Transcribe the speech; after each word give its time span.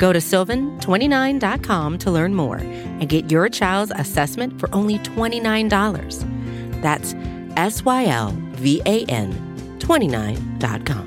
Go 0.00 0.14
to 0.14 0.18
sylvan29.com 0.18 1.98
to 1.98 2.10
learn 2.10 2.34
more 2.34 2.56
and 2.56 3.06
get 3.06 3.30
your 3.30 3.50
child's 3.50 3.92
assessment 3.94 4.58
for 4.58 4.74
only 4.74 4.98
$29. 5.00 6.80
That's 6.80 7.14
S 7.58 7.84
Y 7.84 8.06
L 8.06 8.34
V 8.52 8.80
A 8.86 9.04
N 9.04 9.30
29.com. 9.78 11.06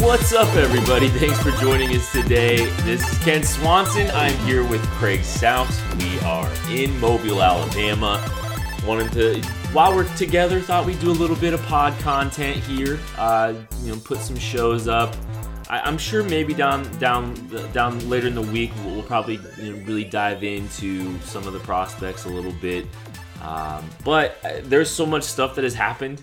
What's 0.00 0.32
up, 0.32 0.54
everybody? 0.56 1.08
Thanks 1.08 1.42
for 1.42 1.50
joining 1.62 1.94
us 1.94 2.10
today. 2.10 2.64
This 2.84 3.06
is 3.06 3.18
Kent 3.18 3.44
Swanson. 3.44 4.10
I'm 4.12 4.36
here 4.46 4.64
with 4.64 4.82
Craig 4.92 5.22
Stout. 5.24 5.70
We 5.98 6.18
are 6.20 6.50
in 6.70 6.98
Mobile, 6.98 7.42
Alabama. 7.42 8.41
Wanted 8.86 9.12
to, 9.12 9.42
while 9.72 9.94
we're 9.94 10.12
together, 10.16 10.60
thought 10.60 10.86
we'd 10.86 11.00
do 11.00 11.10
a 11.10 11.12
little 11.12 11.36
bit 11.36 11.54
of 11.54 11.62
pod 11.62 11.98
content 12.00 12.56
here. 12.64 12.98
Uh, 13.16 13.54
you 13.82 13.92
know, 13.92 13.98
put 14.00 14.18
some 14.18 14.36
shows 14.36 14.88
up. 14.88 15.14
I, 15.70 15.88
am 15.88 15.96
sure 15.96 16.22
maybe 16.22 16.52
down, 16.52 16.90
down, 16.98 17.34
down 17.72 18.08
later 18.08 18.26
in 18.26 18.34
the 18.34 18.42
week, 18.42 18.72
we'll, 18.84 18.94
we'll 18.94 19.02
probably 19.04 19.38
you 19.58 19.72
know, 19.72 19.84
really 19.84 20.04
dive 20.04 20.42
into 20.42 21.18
some 21.20 21.46
of 21.46 21.52
the 21.52 21.60
prospects 21.60 22.24
a 22.24 22.28
little 22.28 22.52
bit. 22.60 22.86
Um, 23.40 23.88
but 24.04 24.36
uh, 24.44 24.60
there's 24.64 24.90
so 24.90 25.06
much 25.06 25.22
stuff 25.22 25.54
that 25.54 25.64
has 25.64 25.74
happened 25.74 26.22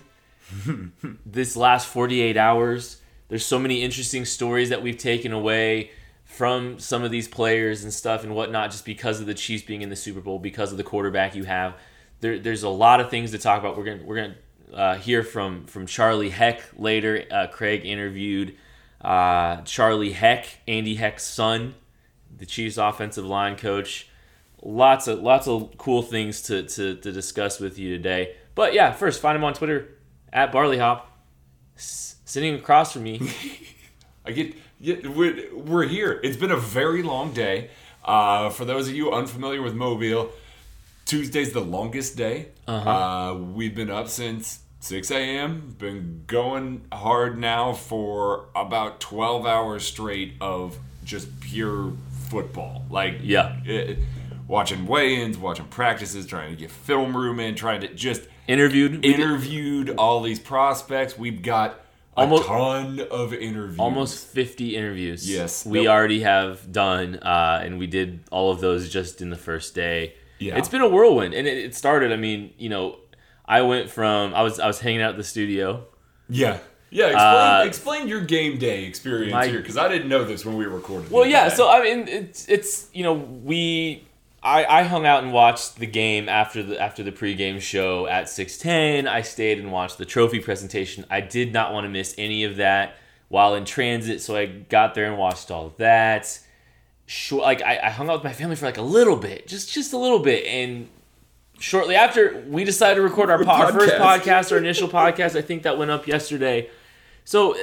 this 1.26 1.56
last 1.56 1.88
48 1.88 2.36
hours 2.36 3.00
there's 3.30 3.46
so 3.46 3.58
many 3.60 3.82
interesting 3.82 4.24
stories 4.24 4.68
that 4.68 4.82
we've 4.82 4.98
taken 4.98 5.32
away 5.32 5.92
from 6.24 6.80
some 6.80 7.04
of 7.04 7.12
these 7.12 7.28
players 7.28 7.84
and 7.84 7.92
stuff 7.92 8.24
and 8.24 8.34
whatnot 8.34 8.72
just 8.72 8.84
because 8.84 9.20
of 9.20 9.26
the 9.26 9.34
Chiefs 9.34 9.62
being 9.62 9.82
in 9.82 9.88
the 9.88 9.96
Super 9.96 10.20
Bowl, 10.20 10.40
because 10.40 10.72
of 10.72 10.78
the 10.78 10.84
quarterback 10.84 11.36
you 11.36 11.44
have. 11.44 11.76
There, 12.20 12.38
there's 12.38 12.62
a 12.62 12.68
lot 12.68 13.00
of 13.00 13.10
things 13.10 13.30
to 13.32 13.38
talk 13.38 13.60
about. 13.60 13.76
We're 13.76 13.84
gonna 13.84 14.02
we're 14.04 14.16
gonna 14.16 14.34
uh, 14.72 14.96
hear 14.96 15.22
from 15.22 15.66
from 15.66 15.86
Charlie 15.86 16.30
Heck 16.30 16.62
later. 16.76 17.24
Uh, 17.30 17.46
Craig 17.46 17.84
interviewed 17.84 18.56
uh, 19.00 19.62
Charlie 19.62 20.12
Heck, 20.12 20.46
Andy 20.68 20.94
Heck's 20.96 21.24
son, 21.24 21.74
the 22.36 22.46
Chiefs 22.46 22.76
offensive 22.76 23.24
line 23.24 23.56
coach. 23.56 24.08
Lots 24.62 25.08
of 25.08 25.20
lots 25.20 25.48
of 25.48 25.76
cool 25.78 26.02
things 26.02 26.42
to, 26.42 26.62
to, 26.64 26.96
to 26.96 27.12
discuss 27.12 27.60
with 27.60 27.78
you 27.78 27.96
today. 27.96 28.36
But 28.54 28.74
yeah, 28.74 28.92
first 28.92 29.22
find 29.22 29.36
him 29.36 29.44
on 29.44 29.54
Twitter 29.54 29.96
at 30.32 30.52
BarleyHop 30.52 31.02
sitting 31.76 32.54
across 32.54 32.92
from 32.92 33.04
me. 33.04 33.20
I 34.26 34.32
get, 34.32 34.54
yeah, 34.78 35.08
we're, 35.08 35.48
we're 35.54 35.86
here. 35.88 36.20
It's 36.22 36.36
been 36.36 36.50
a 36.50 36.58
very 36.58 37.02
long 37.02 37.32
day. 37.32 37.70
Uh, 38.04 38.50
for 38.50 38.64
those 38.64 38.88
of 38.88 38.94
you 38.94 39.12
unfamiliar 39.12 39.62
with 39.62 39.74
Mobile, 39.74 40.30
Tuesday's 41.10 41.52
the 41.52 41.60
longest 41.60 42.16
day. 42.16 42.50
Uh-huh. 42.68 42.88
Uh, 42.88 43.34
we've 43.34 43.74
been 43.74 43.90
up 43.90 44.06
since 44.06 44.60
6 44.78 45.10
a.m. 45.10 45.74
Been 45.76 46.22
going 46.28 46.82
hard 46.92 47.36
now 47.36 47.72
for 47.72 48.46
about 48.54 49.00
12 49.00 49.44
hours 49.44 49.84
straight 49.84 50.34
of 50.40 50.78
just 51.04 51.40
pure 51.40 51.94
football. 52.28 52.84
Like, 52.88 53.16
yeah. 53.22 53.56
It, 53.64 53.98
watching 54.46 54.86
weigh-ins, 54.86 55.36
watching 55.36 55.66
practices, 55.66 56.28
trying 56.28 56.50
to 56.50 56.56
get 56.56 56.70
film 56.70 57.16
room 57.16 57.40
in, 57.40 57.56
trying 57.56 57.80
to 57.80 57.92
just 57.92 58.22
interviewed 58.46 59.04
interviewed 59.04 59.90
all 59.90 60.22
these 60.22 60.38
prospects. 60.38 61.18
We've 61.18 61.42
got 61.42 61.80
almost, 62.16 62.44
a 62.44 62.46
ton 62.46 63.00
of 63.10 63.34
interviews. 63.34 63.80
Almost 63.80 64.28
50 64.28 64.76
interviews. 64.76 65.28
Yes. 65.28 65.66
We 65.66 65.82
nope. 65.82 65.88
already 65.88 66.20
have 66.20 66.70
done, 66.70 67.16
uh, 67.16 67.62
and 67.64 67.80
we 67.80 67.88
did 67.88 68.20
all 68.30 68.52
of 68.52 68.60
those 68.60 68.88
just 68.88 69.20
in 69.20 69.30
the 69.30 69.36
first 69.36 69.74
day. 69.74 70.14
Yeah. 70.40 70.56
It's 70.56 70.68
been 70.68 70.80
a 70.80 70.88
whirlwind, 70.88 71.34
and 71.34 71.46
it, 71.46 71.58
it 71.58 71.74
started. 71.74 72.12
I 72.12 72.16
mean, 72.16 72.52
you 72.58 72.68
know, 72.68 72.98
I 73.44 73.62
went 73.62 73.90
from 73.90 74.34
I 74.34 74.42
was 74.42 74.58
I 74.58 74.66
was 74.66 74.80
hanging 74.80 75.02
out 75.02 75.10
at 75.10 75.16
the 75.16 75.24
studio. 75.24 75.86
Yeah. 76.28 76.58
Yeah, 76.92 77.06
explain, 77.06 77.24
uh, 77.24 77.64
explain 77.66 78.08
your 78.08 78.20
game 78.22 78.58
day 78.58 78.84
experience 78.84 79.32
my, 79.32 79.46
here 79.46 79.60
because 79.60 79.76
I 79.76 79.86
didn't 79.86 80.08
know 80.08 80.24
this 80.24 80.44
when 80.44 80.56
we 80.56 80.64
recorded. 80.64 81.08
Well, 81.08 81.24
yeah, 81.24 81.48
so 81.48 81.70
I 81.70 81.84
mean, 81.84 82.08
it's 82.08 82.48
it's 82.48 82.88
you 82.92 83.04
know 83.04 83.12
we 83.12 84.08
I, 84.42 84.64
I 84.64 84.82
hung 84.84 85.06
out 85.06 85.22
and 85.22 85.32
watched 85.32 85.76
the 85.76 85.86
game 85.86 86.28
after 86.28 86.62
the 86.62 86.80
after 86.80 87.02
the 87.02 87.12
pregame 87.12 87.60
show 87.60 88.06
at 88.06 88.28
610. 88.28 89.06
I 89.06 89.22
stayed 89.22 89.58
and 89.58 89.70
watched 89.70 89.98
the 89.98 90.04
trophy 90.04 90.40
presentation. 90.40 91.04
I 91.10 91.20
did 91.20 91.52
not 91.52 91.72
want 91.72 91.84
to 91.84 91.88
miss 91.88 92.14
any 92.16 92.44
of 92.44 92.56
that 92.56 92.96
while 93.28 93.54
in 93.54 93.64
transit, 93.64 94.20
so 94.20 94.36
I 94.36 94.46
got 94.46 94.94
there 94.94 95.06
and 95.06 95.18
watched 95.18 95.50
all 95.50 95.66
of 95.66 95.76
that. 95.76 96.40
Sure, 97.10 97.42
like 97.42 97.60
I, 97.60 97.76
I 97.82 97.90
hung 97.90 98.08
out 98.08 98.18
with 98.18 98.24
my 98.24 98.32
family 98.32 98.54
for 98.54 98.66
like 98.66 98.76
a 98.76 98.82
little 98.82 99.16
bit, 99.16 99.48
just 99.48 99.72
just 99.72 99.92
a 99.92 99.96
little 99.96 100.20
bit, 100.20 100.46
and 100.46 100.88
shortly 101.58 101.96
after 101.96 102.44
we 102.46 102.62
decided 102.62 102.94
to 102.94 103.02
record 103.02 103.30
our, 103.30 103.44
po- 103.44 103.50
our 103.50 103.72
first 103.72 103.94
podcast, 103.96 104.52
our 104.52 104.58
initial 104.58 104.88
podcast. 104.88 105.34
I 105.34 105.42
think 105.42 105.64
that 105.64 105.76
went 105.76 105.90
up 105.90 106.06
yesterday. 106.06 106.70
So 107.24 107.56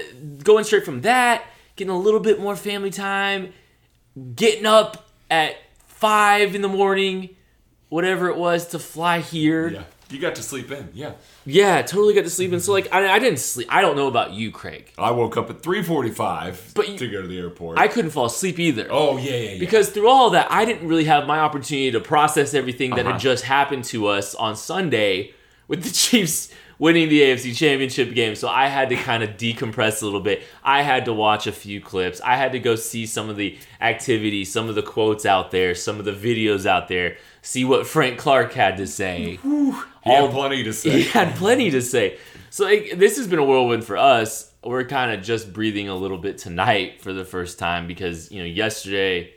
going 0.43 0.65
straight 0.65 0.83
from 0.83 0.99
that, 1.03 1.45
getting 1.77 1.93
a 1.93 1.97
little 1.97 2.19
bit 2.19 2.41
more 2.41 2.57
family 2.57 2.89
time, 2.89 3.53
getting 4.35 4.65
up 4.65 5.07
at 5.31 5.55
five 5.87 6.53
in 6.53 6.61
the 6.61 6.67
morning, 6.67 7.29
whatever 7.87 8.27
it 8.27 8.35
was, 8.35 8.67
to 8.67 8.79
fly 8.79 9.21
here. 9.21 9.69
Yeah. 9.69 9.83
You 10.09 10.19
got 10.19 10.35
to 10.35 10.43
sleep 10.43 10.71
in, 10.71 10.89
yeah. 10.93 11.13
Yeah, 11.49 11.81
totally 11.81 12.13
got 12.13 12.25
to 12.25 12.29
sleep 12.29 12.51
in. 12.51 12.59
So 12.59 12.73
like, 12.73 12.89
I, 12.91 13.13
I 13.13 13.19
didn't 13.19 13.39
sleep. 13.39 13.67
I 13.71 13.79
don't 13.79 13.95
know 13.95 14.07
about 14.07 14.33
you, 14.33 14.51
Craig. 14.51 14.91
I 14.97 15.11
woke 15.11 15.37
up 15.37 15.49
at 15.49 15.61
three 15.61 15.81
forty-five 15.81 16.73
but 16.75 16.85
to 16.97 17.07
go 17.09 17.21
to 17.21 17.27
the 17.27 17.39
airport. 17.39 17.79
I 17.79 17.87
couldn't 17.87 18.11
fall 18.11 18.25
asleep 18.25 18.59
either. 18.59 18.87
Oh 18.89 19.17
yeah, 19.17 19.31
yeah, 19.31 19.51
yeah. 19.51 19.59
Because 19.59 19.89
through 19.89 20.09
all 20.09 20.31
that, 20.31 20.51
I 20.51 20.65
didn't 20.65 20.87
really 20.87 21.05
have 21.05 21.25
my 21.25 21.39
opportunity 21.39 21.91
to 21.91 22.01
process 22.01 22.53
everything 22.53 22.91
that 22.91 23.05
uh-huh. 23.05 23.13
had 23.13 23.21
just 23.21 23.45
happened 23.45 23.85
to 23.85 24.07
us 24.07 24.35
on 24.35 24.57
Sunday 24.57 25.33
with 25.69 25.83
the 25.83 25.89
Chiefs 25.93 26.51
winning 26.79 27.09
the 27.09 27.21
AFC 27.21 27.55
Championship 27.55 28.13
game. 28.13 28.35
So 28.35 28.47
I 28.47 28.67
had 28.67 28.89
to 28.89 28.95
kind 28.95 29.23
of 29.23 29.31
decompress 29.31 30.01
a 30.01 30.05
little 30.05 30.21
bit. 30.21 30.43
I 30.63 30.83
had 30.83 31.05
to 31.05 31.13
watch 31.13 31.47
a 31.47 31.51
few 31.51 31.81
clips. 31.81 32.21
I 32.21 32.35
had 32.35 32.51
to 32.51 32.59
go 32.59 32.75
see 32.75 33.05
some 33.05 33.29
of 33.29 33.35
the 33.35 33.57
activity, 33.81 34.45
some 34.45 34.69
of 34.69 34.75
the 34.75 34.83
quotes 34.83 35.25
out 35.25 35.51
there, 35.51 35.73
some 35.73 35.97
of 35.97 36.05
the 36.05 36.11
videos 36.11 36.65
out 36.65 36.87
there, 36.87 37.17
see 37.47 37.63
what 37.63 37.87
Frank 37.87 38.19
Clark 38.19 38.51
had 38.51 38.77
to 38.77 38.85
say. 38.87 39.39
he 39.41 39.71
had 40.03 40.31
plenty 40.31 40.63
to 40.63 40.73
say. 40.73 40.89
He 40.97 41.03
had 41.03 41.35
plenty 41.35 41.71
to 41.71 41.81
say. 41.81 42.17
So 42.49 42.65
like, 42.65 42.93
this 42.97 43.17
has 43.17 43.27
been 43.27 43.39
a 43.39 43.43
whirlwind 43.43 43.85
for 43.85 43.95
us. 43.95 44.51
We're 44.63 44.83
kind 44.83 45.11
of 45.11 45.23
just 45.23 45.53
breathing 45.53 45.87
a 45.87 45.95
little 45.95 46.17
bit 46.17 46.37
tonight 46.37 47.01
for 47.01 47.13
the 47.13 47.23
first 47.23 47.57
time 47.57 47.87
because, 47.87 48.31
you 48.31 48.39
know, 48.39 48.45
yesterday 48.45 49.33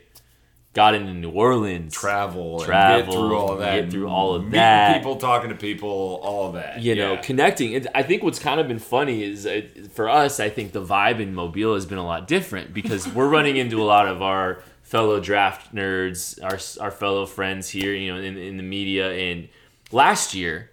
got 0.73 0.93
into 0.93 1.13
New 1.13 1.31
Orleans, 1.31 1.93
travel, 1.93 2.59
travel, 2.59 3.05
get 3.05 3.13
through 3.13 3.37
all 3.37 3.53
of 3.53 3.59
that, 3.59 3.81
get 3.81 3.91
through 3.91 4.09
all 4.09 4.35
of 4.35 4.51
that, 4.51 4.97
people, 4.97 5.15
talking 5.15 5.49
to 5.49 5.55
people, 5.55 6.19
all 6.21 6.47
of 6.47 6.53
that. 6.53 6.81
You 6.81 6.95
know, 6.95 7.17
connecting. 7.17 7.87
I 7.95 8.03
think 8.03 8.23
what's 8.23 8.39
kind 8.39 8.59
of 8.59 8.67
been 8.67 8.79
funny 8.79 9.23
is 9.23 9.45
uh, 9.45 9.61
for 9.93 10.09
us. 10.09 10.39
I 10.41 10.49
think 10.49 10.73
the 10.73 10.83
vibe 10.83 11.19
in 11.21 11.33
Mobile 11.33 11.75
has 11.75 11.85
been 11.85 11.97
a 11.97 12.05
lot 12.05 12.27
different 12.27 12.73
because 12.73 13.07
we're 13.07 13.29
running 13.29 13.55
into 13.55 13.81
a 13.81 13.85
lot 13.85 14.07
of 14.07 14.21
our 14.21 14.63
fellow 14.91 15.21
draft 15.21 15.73
nerds, 15.73 16.37
our 16.43 16.83
our 16.83 16.91
fellow 16.91 17.25
friends 17.25 17.69
here, 17.69 17.93
you 17.93 18.13
know, 18.13 18.19
in, 18.19 18.37
in 18.37 18.57
the 18.57 18.63
media. 18.63 19.09
And 19.13 19.47
last 19.89 20.33
year, 20.35 20.69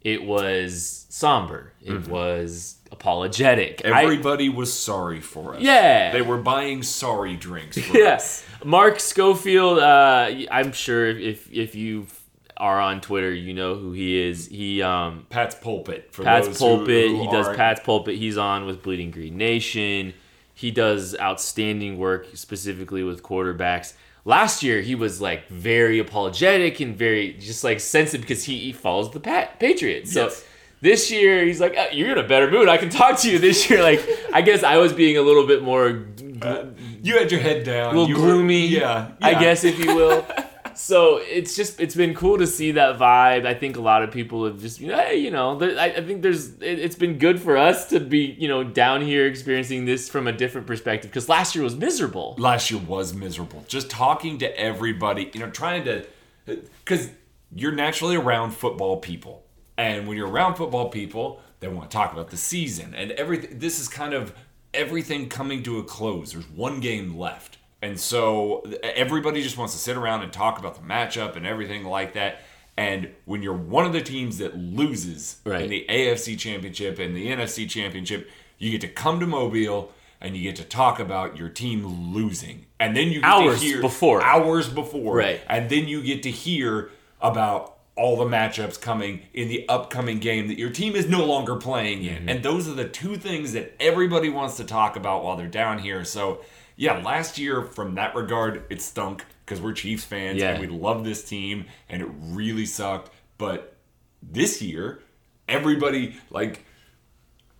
it 0.00 0.24
was 0.24 1.06
somber. 1.08 1.72
It 1.80 1.92
mm-hmm. 1.92 2.10
was 2.10 2.78
apologetic. 2.90 3.82
Everybody 3.82 4.48
I, 4.48 4.52
was 4.52 4.76
sorry 4.76 5.20
for 5.20 5.54
us. 5.54 5.62
Yeah, 5.62 6.10
they 6.12 6.20
were 6.20 6.38
buying 6.38 6.82
sorry 6.82 7.36
drinks. 7.36 7.78
For 7.78 7.96
yes. 7.96 8.44
Mark 8.64 8.98
Schofield. 8.98 9.78
Uh, 9.78 10.30
I'm 10.50 10.72
sure 10.72 11.06
if 11.06 11.50
if 11.52 11.76
you 11.76 12.08
are 12.56 12.80
on 12.80 13.00
Twitter, 13.00 13.32
you 13.32 13.54
know 13.54 13.76
who 13.76 13.92
he 13.92 14.20
is. 14.20 14.48
He 14.48 14.82
um 14.82 15.26
Pats 15.30 15.54
Pulpit. 15.54 16.12
For 16.12 16.24
Pats 16.24 16.58
Pulpit. 16.58 17.10
Who, 17.10 17.18
who 17.18 17.22
he 17.22 17.28
does 17.28 17.54
Pats 17.56 17.80
Pulpit. 17.84 18.16
He's 18.16 18.36
on 18.36 18.66
with 18.66 18.82
Bleeding 18.82 19.12
Green 19.12 19.36
Nation. 19.36 20.12
He 20.54 20.70
does 20.70 21.16
outstanding 21.18 21.98
work 21.98 22.28
specifically 22.34 23.02
with 23.02 23.22
quarterbacks. 23.22 23.94
Last 24.24 24.62
year 24.62 24.80
he 24.80 24.94
was 24.94 25.20
like 25.20 25.48
very 25.48 25.98
apologetic 25.98 26.80
and 26.80 26.96
very 26.96 27.34
just 27.34 27.64
like 27.64 27.80
sensitive 27.80 28.22
because 28.22 28.44
he, 28.44 28.58
he 28.58 28.72
follows 28.72 29.10
the 29.10 29.20
Pat 29.20 29.60
Patriots. 29.60 30.12
So 30.12 30.24
yes 30.24 30.44
this 30.84 31.10
year, 31.10 31.42
he's 31.46 31.62
like, 31.62 31.74
oh, 31.78 31.86
"You're 31.92 32.12
in 32.12 32.18
a 32.18 32.28
better 32.28 32.50
mood. 32.50 32.68
I 32.68 32.76
can 32.76 32.90
talk 32.90 33.18
to 33.20 33.30
you." 33.30 33.38
This 33.38 33.70
year, 33.70 33.82
like, 33.82 34.06
I 34.34 34.42
guess 34.42 34.62
I 34.62 34.76
was 34.76 34.92
being 34.92 35.16
a 35.16 35.22
little 35.22 35.46
bit 35.46 35.62
more. 35.62 36.04
Uh, 36.42 36.66
you 37.02 37.18
had 37.18 37.32
your 37.32 37.40
head 37.40 37.64
down. 37.64 37.94
A 37.94 37.98
little 37.98 38.08
you 38.08 38.16
gloomy. 38.16 38.68
Were, 38.68 38.80
yeah, 38.80 39.08
yeah, 39.18 39.26
I 39.26 39.32
guess 39.32 39.64
if 39.64 39.78
you 39.78 39.96
will. 39.96 40.26
so 40.78 41.18
it's 41.18 41.56
just 41.56 41.80
it's 41.80 41.94
been 41.94 42.14
cool 42.14 42.38
to 42.38 42.46
see 42.46 42.72
that 42.72 42.98
vibe. 42.98 43.46
I 43.46 43.54
think 43.54 43.76
a 43.76 43.80
lot 43.80 44.02
of 44.02 44.10
people 44.10 44.44
have 44.46 44.60
just 44.60 44.80
you 44.80 44.88
know, 44.88 44.96
hey, 44.96 45.16
you 45.16 45.30
know, 45.30 45.60
I, 45.60 45.94
I 45.96 46.04
think 46.04 46.22
there's 46.22 46.54
it, 46.60 46.78
it's 46.78 46.96
been 46.96 47.18
good 47.18 47.40
for 47.40 47.56
us 47.56 47.88
to 47.90 48.00
be 48.00 48.36
you 48.38 48.48
know 48.48 48.64
down 48.64 49.02
here 49.02 49.26
experiencing 49.26 49.84
this 49.84 50.08
from 50.08 50.26
a 50.26 50.32
different 50.32 50.66
perspective 50.66 51.10
because 51.10 51.28
last 51.28 51.54
year 51.54 51.64
was 51.64 51.76
miserable. 51.76 52.34
last 52.38 52.70
year 52.70 52.80
was 52.80 53.14
miserable. 53.14 53.64
Just 53.68 53.90
talking 53.90 54.38
to 54.38 54.58
everybody, 54.58 55.30
you 55.32 55.40
know, 55.40 55.50
trying 55.50 55.84
to, 55.84 56.06
because 56.46 57.10
you're 57.54 57.72
naturally 57.72 58.16
around 58.16 58.52
football 58.52 58.98
people, 58.98 59.44
and 59.76 60.06
when 60.06 60.16
you're 60.16 60.28
around 60.28 60.56
football 60.56 60.88
people, 60.88 61.40
they 61.60 61.68
want 61.68 61.90
to 61.90 61.96
talk 61.96 62.12
about 62.12 62.30
the 62.30 62.36
season 62.36 62.94
and 62.94 63.10
everything. 63.12 63.58
This 63.58 63.80
is 63.80 63.88
kind 63.88 64.12
of 64.12 64.34
everything 64.74 65.28
coming 65.28 65.62
to 65.62 65.78
a 65.78 65.84
close. 65.84 66.32
There's 66.32 66.48
one 66.48 66.80
game 66.80 67.16
left, 67.16 67.58
and 67.84 68.00
so 68.00 68.64
everybody 68.82 69.42
just 69.42 69.58
wants 69.58 69.74
to 69.74 69.78
sit 69.78 69.96
around 69.96 70.22
and 70.22 70.32
talk 70.32 70.58
about 70.58 70.74
the 70.74 70.80
matchup 70.80 71.36
and 71.36 71.46
everything 71.46 71.84
like 71.84 72.14
that. 72.14 72.40
And 72.76 73.10
when 73.24 73.42
you're 73.42 73.52
one 73.52 73.84
of 73.86 73.92
the 73.92 74.00
teams 74.00 74.38
that 74.38 74.56
loses 74.56 75.36
Right. 75.44 75.62
in 75.62 75.70
the 75.70 75.86
AFC 75.88 76.36
Championship 76.36 76.98
and 76.98 77.14
the 77.16 77.28
NFC 77.30 77.68
Championship, 77.68 78.28
you 78.58 78.70
get 78.70 78.80
to 78.80 78.88
come 78.88 79.20
to 79.20 79.26
Mobile 79.26 79.92
and 80.20 80.36
you 80.36 80.42
get 80.42 80.56
to 80.56 80.64
talk 80.64 80.98
about 80.98 81.36
your 81.36 81.48
team 81.50 82.12
losing. 82.14 82.66
And 82.80 82.96
then 82.96 83.08
you 83.08 83.20
get 83.20 83.24
Hours 83.30 83.60
to 83.60 83.66
hear 83.66 83.80
before. 83.80 84.22
hours 84.24 84.68
before. 84.68 85.16
Right. 85.16 85.40
And 85.48 85.68
then 85.68 85.86
you 85.86 86.02
get 86.02 86.22
to 86.24 86.30
hear 86.30 86.90
about 87.20 87.76
all 87.96 88.16
the 88.16 88.24
matchups 88.24 88.80
coming 88.80 89.20
in 89.32 89.48
the 89.48 89.68
upcoming 89.68 90.18
game 90.18 90.48
that 90.48 90.58
your 90.58 90.70
team 90.70 90.96
is 90.96 91.08
no 91.08 91.24
longer 91.24 91.54
playing 91.56 92.02
in. 92.02 92.14
Mm-hmm. 92.20 92.28
And 92.28 92.42
those 92.42 92.66
are 92.68 92.72
the 92.74 92.88
two 92.88 93.16
things 93.16 93.52
that 93.52 93.74
everybody 93.78 94.28
wants 94.30 94.56
to 94.56 94.64
talk 94.64 94.96
about 94.96 95.22
while 95.22 95.36
they're 95.36 95.46
down 95.46 95.78
here. 95.78 96.04
So, 96.04 96.40
yeah, 96.76 96.98
last 97.02 97.38
year 97.38 97.62
from 97.62 97.94
that 97.96 98.14
regard, 98.14 98.64
it 98.70 98.80
stunk 98.82 99.24
because 99.44 99.60
we're 99.60 99.72
Chiefs 99.72 100.04
fans 100.04 100.40
Yeah. 100.40 100.50
and 100.52 100.60
we 100.60 100.66
love 100.66 101.04
this 101.04 101.22
team 101.24 101.66
and 101.88 102.02
it 102.02 102.08
really 102.20 102.66
sucked. 102.66 103.10
But 103.38 103.76
this 104.22 104.62
year, 104.62 105.00
everybody 105.48 106.16
like 106.30 106.64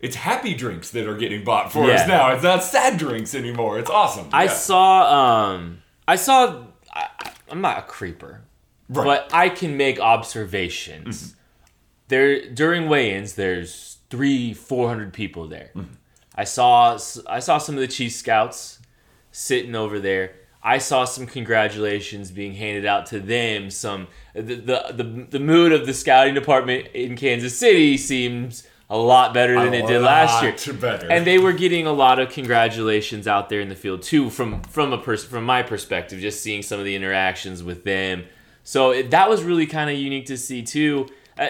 it's 0.01 0.17
happy 0.17 0.55
drinks 0.55 0.91
that 0.91 1.07
are 1.07 1.17
getting 1.17 1.45
bought 1.45 1.73
for 1.73 1.87
Yeah. 1.87 1.95
us 1.95 2.09
now. 2.09 2.33
It's 2.33 2.43
not 2.43 2.63
sad 2.63 2.99
drinks 2.99 3.35
anymore. 3.35 3.79
It's 3.79 3.91
awesome. 3.91 4.29
I 4.33 4.45
Yeah. 4.45 4.51
saw 4.53 5.53
um 5.55 5.83
I 6.09 6.17
saw 6.17 6.65
I, 6.93 7.09
I'm 7.51 7.61
not 7.61 7.79
a 7.79 7.83
creeper, 7.83 8.43
Right. 8.89 9.05
but 9.05 9.35
I 9.35 9.49
can 9.49 9.77
make 9.77 9.99
observations. 10.01 11.37
There 12.09 12.49
during 12.51 12.89
weigh-ins, 12.89 13.35
there's 13.35 13.99
three, 14.11 14.53
four 14.55 14.89
hundred 14.89 15.13
people 15.13 15.49
there. 15.49 15.71
I 16.35 16.45
saw 16.45 16.99
I 17.27 17.41
saw 17.41 17.59
some 17.59 17.75
of 17.77 17.81
the 17.81 17.89
Chief 17.89 18.13
Scouts 18.13 18.79
sitting 19.35 19.75
over 19.75 19.99
there. 19.99 20.37
I 20.63 20.79
saw 20.79 21.05
some 21.05 21.27
congratulations 21.27 22.31
being 22.31 22.55
handed 22.55 22.87
out 22.87 23.07
to 23.07 23.21
them. 23.21 23.69
Some 23.69 24.07
the 24.33 24.55
the 24.55 24.93
the, 24.95 25.27
the 25.31 25.41
mood 25.41 25.73
of 25.73 25.87
the 25.87 25.93
scouting 25.93 26.35
department 26.35 26.87
in 26.95 27.17
Kansas 27.17 27.59
City 27.59 27.99
seems 27.99 28.67
a 28.89 28.97
lot 28.97 29.35
better 29.35 29.55
than 29.55 29.75
A 29.75 29.79
it 29.79 29.87
did 29.87 30.01
last 30.01 30.43
year. 30.43 30.75
better. 30.75 31.11
And 31.11 31.27
they 31.27 31.39
were 31.39 31.53
getting 31.53 31.87
a 31.87 31.93
lot 31.93 32.19
of 32.19 32.31
congratulations 32.31 33.27
out 33.27 33.49
there 33.49 33.61
in 33.61 33.69
the 33.69 33.75
field 33.75 34.03
too, 34.03 34.31
from 34.31 34.63
from 34.63 34.93
a 34.93 34.99
pers- 34.99 35.25
from 35.25 35.45
my 35.45 35.63
perspective, 35.63 36.21
just 36.21 36.43
seeing 36.43 36.63
some 36.63 36.79
of 36.79 36.85
the 36.85 36.95
interactions 36.95 37.63
with 37.63 37.85
them. 37.85 38.25
So 38.63 38.93
it, 38.93 39.11
that 39.11 39.29
was 39.29 39.43
really 39.43 39.67
kind 39.67 39.91
of 39.91 39.97
unique 39.97 40.27
to 40.27 40.39
see 40.39 40.63
too. 40.63 41.09
Uh, 41.37 41.49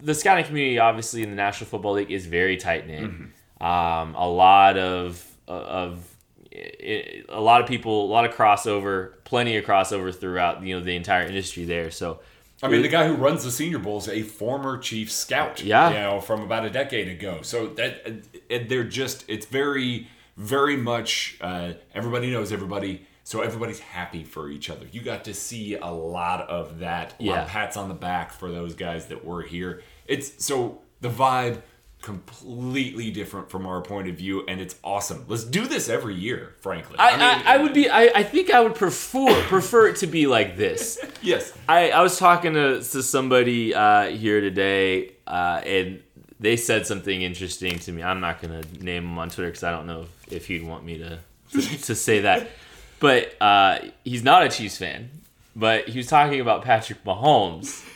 the 0.00 0.14
scouting 0.14 0.44
community, 0.44 0.78
obviously, 0.78 1.22
in 1.22 1.30
the 1.30 1.36
National 1.36 1.68
Football 1.68 1.94
League, 1.94 2.10
is 2.12 2.26
very 2.26 2.56
tight 2.56 2.86
knit. 2.86 3.02
Mm-hmm. 3.02 3.66
Um, 3.66 4.14
a 4.14 4.28
lot 4.28 4.78
of 4.78 5.22
of 5.48 6.13
i- 6.54 7.22
a 7.28 7.40
lot 7.40 7.60
of 7.60 7.66
people, 7.68 8.04
a 8.04 8.10
lot 8.10 8.24
of 8.24 8.34
crossover, 8.34 9.12
plenty 9.24 9.56
of 9.56 9.64
crossover 9.64 10.14
throughout 10.14 10.62
you 10.62 10.78
know 10.78 10.84
the 10.84 10.96
entire 10.96 11.26
industry 11.26 11.64
there. 11.64 11.90
So 11.90 12.20
I 12.62 12.68
mean, 12.68 12.82
the 12.82 12.88
guy 12.88 13.06
who 13.06 13.14
runs 13.14 13.44
the 13.44 13.50
Senior 13.50 13.78
Bowl 13.78 13.98
is 13.98 14.08
a 14.08 14.22
former 14.22 14.78
Chief 14.78 15.10
Scout. 15.10 15.62
Yeah. 15.62 15.88
you 15.88 15.94
know, 15.96 16.20
from 16.20 16.40
about 16.42 16.64
a 16.64 16.70
decade 16.70 17.08
ago. 17.08 17.40
So 17.42 17.66
that 17.74 18.68
they're 18.68 18.84
just 18.84 19.24
it's 19.28 19.46
very, 19.46 20.08
very 20.36 20.76
much 20.76 21.36
uh, 21.40 21.72
everybody 21.94 22.30
knows 22.30 22.52
everybody. 22.52 23.06
So 23.26 23.40
everybody's 23.40 23.80
happy 23.80 24.22
for 24.22 24.50
each 24.50 24.68
other. 24.70 24.86
You 24.92 25.00
got 25.02 25.24
to 25.24 25.34
see 25.34 25.76
a 25.76 25.86
lot 25.90 26.42
of 26.48 26.78
that. 26.80 27.14
A 27.18 27.24
lot 27.24 27.38
of 27.38 27.44
Yeah. 27.46 27.52
pats 27.52 27.76
on 27.76 27.88
the 27.88 27.94
back 27.94 28.32
for 28.32 28.50
those 28.50 28.74
guys 28.74 29.06
that 29.06 29.24
were 29.24 29.42
here. 29.42 29.82
It's 30.06 30.44
so 30.44 30.82
the 31.00 31.08
vibe 31.08 31.62
completely 32.04 33.10
different 33.10 33.48
from 33.48 33.66
our 33.66 33.80
point 33.80 34.08
of 34.08 34.14
view, 34.14 34.44
and 34.46 34.60
it's 34.60 34.76
awesome. 34.84 35.24
Let's 35.26 35.42
do 35.42 35.66
this 35.66 35.88
every 35.88 36.14
year, 36.14 36.54
frankly. 36.60 36.96
I, 36.98 37.42
I, 37.46 37.54
I 37.54 37.56
would 37.56 37.72
be 37.72 37.88
I, 37.88 38.02
I 38.14 38.22
think 38.22 38.50
I 38.50 38.60
would 38.60 38.74
prefer 38.74 39.42
prefer 39.48 39.88
it 39.88 39.96
to 39.96 40.06
be 40.06 40.26
like 40.26 40.58
this. 40.58 41.02
yes. 41.22 41.56
I, 41.66 41.90
I 41.90 42.02
was 42.02 42.18
talking 42.18 42.52
to, 42.52 42.82
to 42.82 43.02
somebody 43.02 43.74
uh, 43.74 44.08
here 44.08 44.42
today, 44.42 45.12
uh, 45.26 45.62
and 45.64 46.02
they 46.38 46.58
said 46.58 46.86
something 46.86 47.22
interesting 47.22 47.78
to 47.78 47.92
me. 47.92 48.02
I'm 48.02 48.20
not 48.20 48.42
gonna 48.42 48.62
name 48.80 49.04
him 49.04 49.18
on 49.18 49.30
Twitter 49.30 49.48
because 49.48 49.64
I 49.64 49.70
don't 49.70 49.86
know 49.86 50.02
if, 50.02 50.32
if 50.32 50.46
he'd 50.46 50.62
want 50.62 50.84
me 50.84 50.98
to 50.98 51.18
to 51.52 51.94
say 51.94 52.20
that. 52.20 52.48
But 53.00 53.34
uh, 53.38 53.80
he's 54.02 54.22
not 54.22 54.44
a 54.44 54.48
Chiefs 54.48 54.78
fan. 54.78 55.10
But 55.54 55.88
he 55.88 55.98
was 55.98 56.06
talking 56.06 56.40
about 56.40 56.64
Patrick 56.64 57.04
Mahomes, 57.04 57.86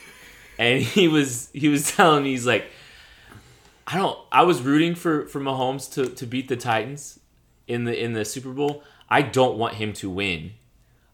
and 0.58 0.82
he 0.82 1.08
was 1.08 1.48
he 1.54 1.68
was 1.68 1.94
telling 1.94 2.24
me 2.24 2.30
he's 2.30 2.46
like, 2.46 2.66
I 3.90 3.96
don't. 3.96 4.18
I 4.30 4.42
was 4.42 4.60
rooting 4.60 4.94
for 4.94 5.26
for 5.26 5.40
Mahomes 5.40 5.90
to 5.94 6.06
to 6.06 6.26
beat 6.26 6.48
the 6.48 6.56
Titans 6.56 7.20
in 7.66 7.84
the 7.84 7.98
in 8.04 8.12
the 8.12 8.24
Super 8.24 8.50
Bowl. 8.50 8.82
I 9.08 9.22
don't 9.22 9.56
want 9.56 9.74
him 9.76 9.94
to 9.94 10.10
win. 10.10 10.52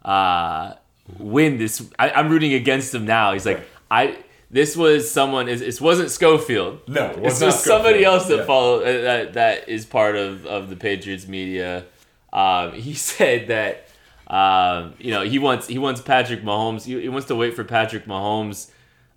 Uh, 0.04 0.74
win 1.18 1.58
this. 1.58 1.88
I, 1.98 2.10
I'm 2.10 2.28
rooting 2.30 2.52
against 2.52 2.92
him 2.92 3.04
now. 3.06 3.32
He's 3.32 3.46
like, 3.46 3.62
I. 3.90 4.18
This 4.50 4.76
was 4.76 5.10
someone. 5.10 5.48
It, 5.48 5.62
it 5.62 5.80
wasn't 5.80 6.10
Schofield. 6.10 6.80
No, 6.88 7.06
it 7.10 7.18
was 7.20 7.42
was, 7.42 7.62
somebody 7.62 8.04
else 8.04 8.26
that 8.26 8.38
Yeah. 8.38 8.44
follow 8.44 8.80
uh, 8.80 9.02
that 9.02 9.32
that 9.34 9.68
is 9.68 9.86
part 9.86 10.16
of 10.16 10.44
of 10.44 10.68
the 10.68 10.76
Patriots 10.76 11.26
media. 11.28 11.84
Um, 12.32 12.72
he 12.72 12.94
said 13.12 13.48
that 13.48 13.88
um, 14.26 14.94
you 14.98 15.12
know 15.12 15.22
he 15.22 15.38
wants 15.38 15.66
he 15.68 15.78
wants 15.78 16.00
Patrick 16.00 16.42
Mahomes. 16.42 16.84
He, 16.84 17.00
he 17.00 17.08
wants 17.08 17.28
to 17.28 17.36
wait 17.36 17.54
for 17.54 17.62
Patrick 17.64 18.06
Mahomes 18.06 18.70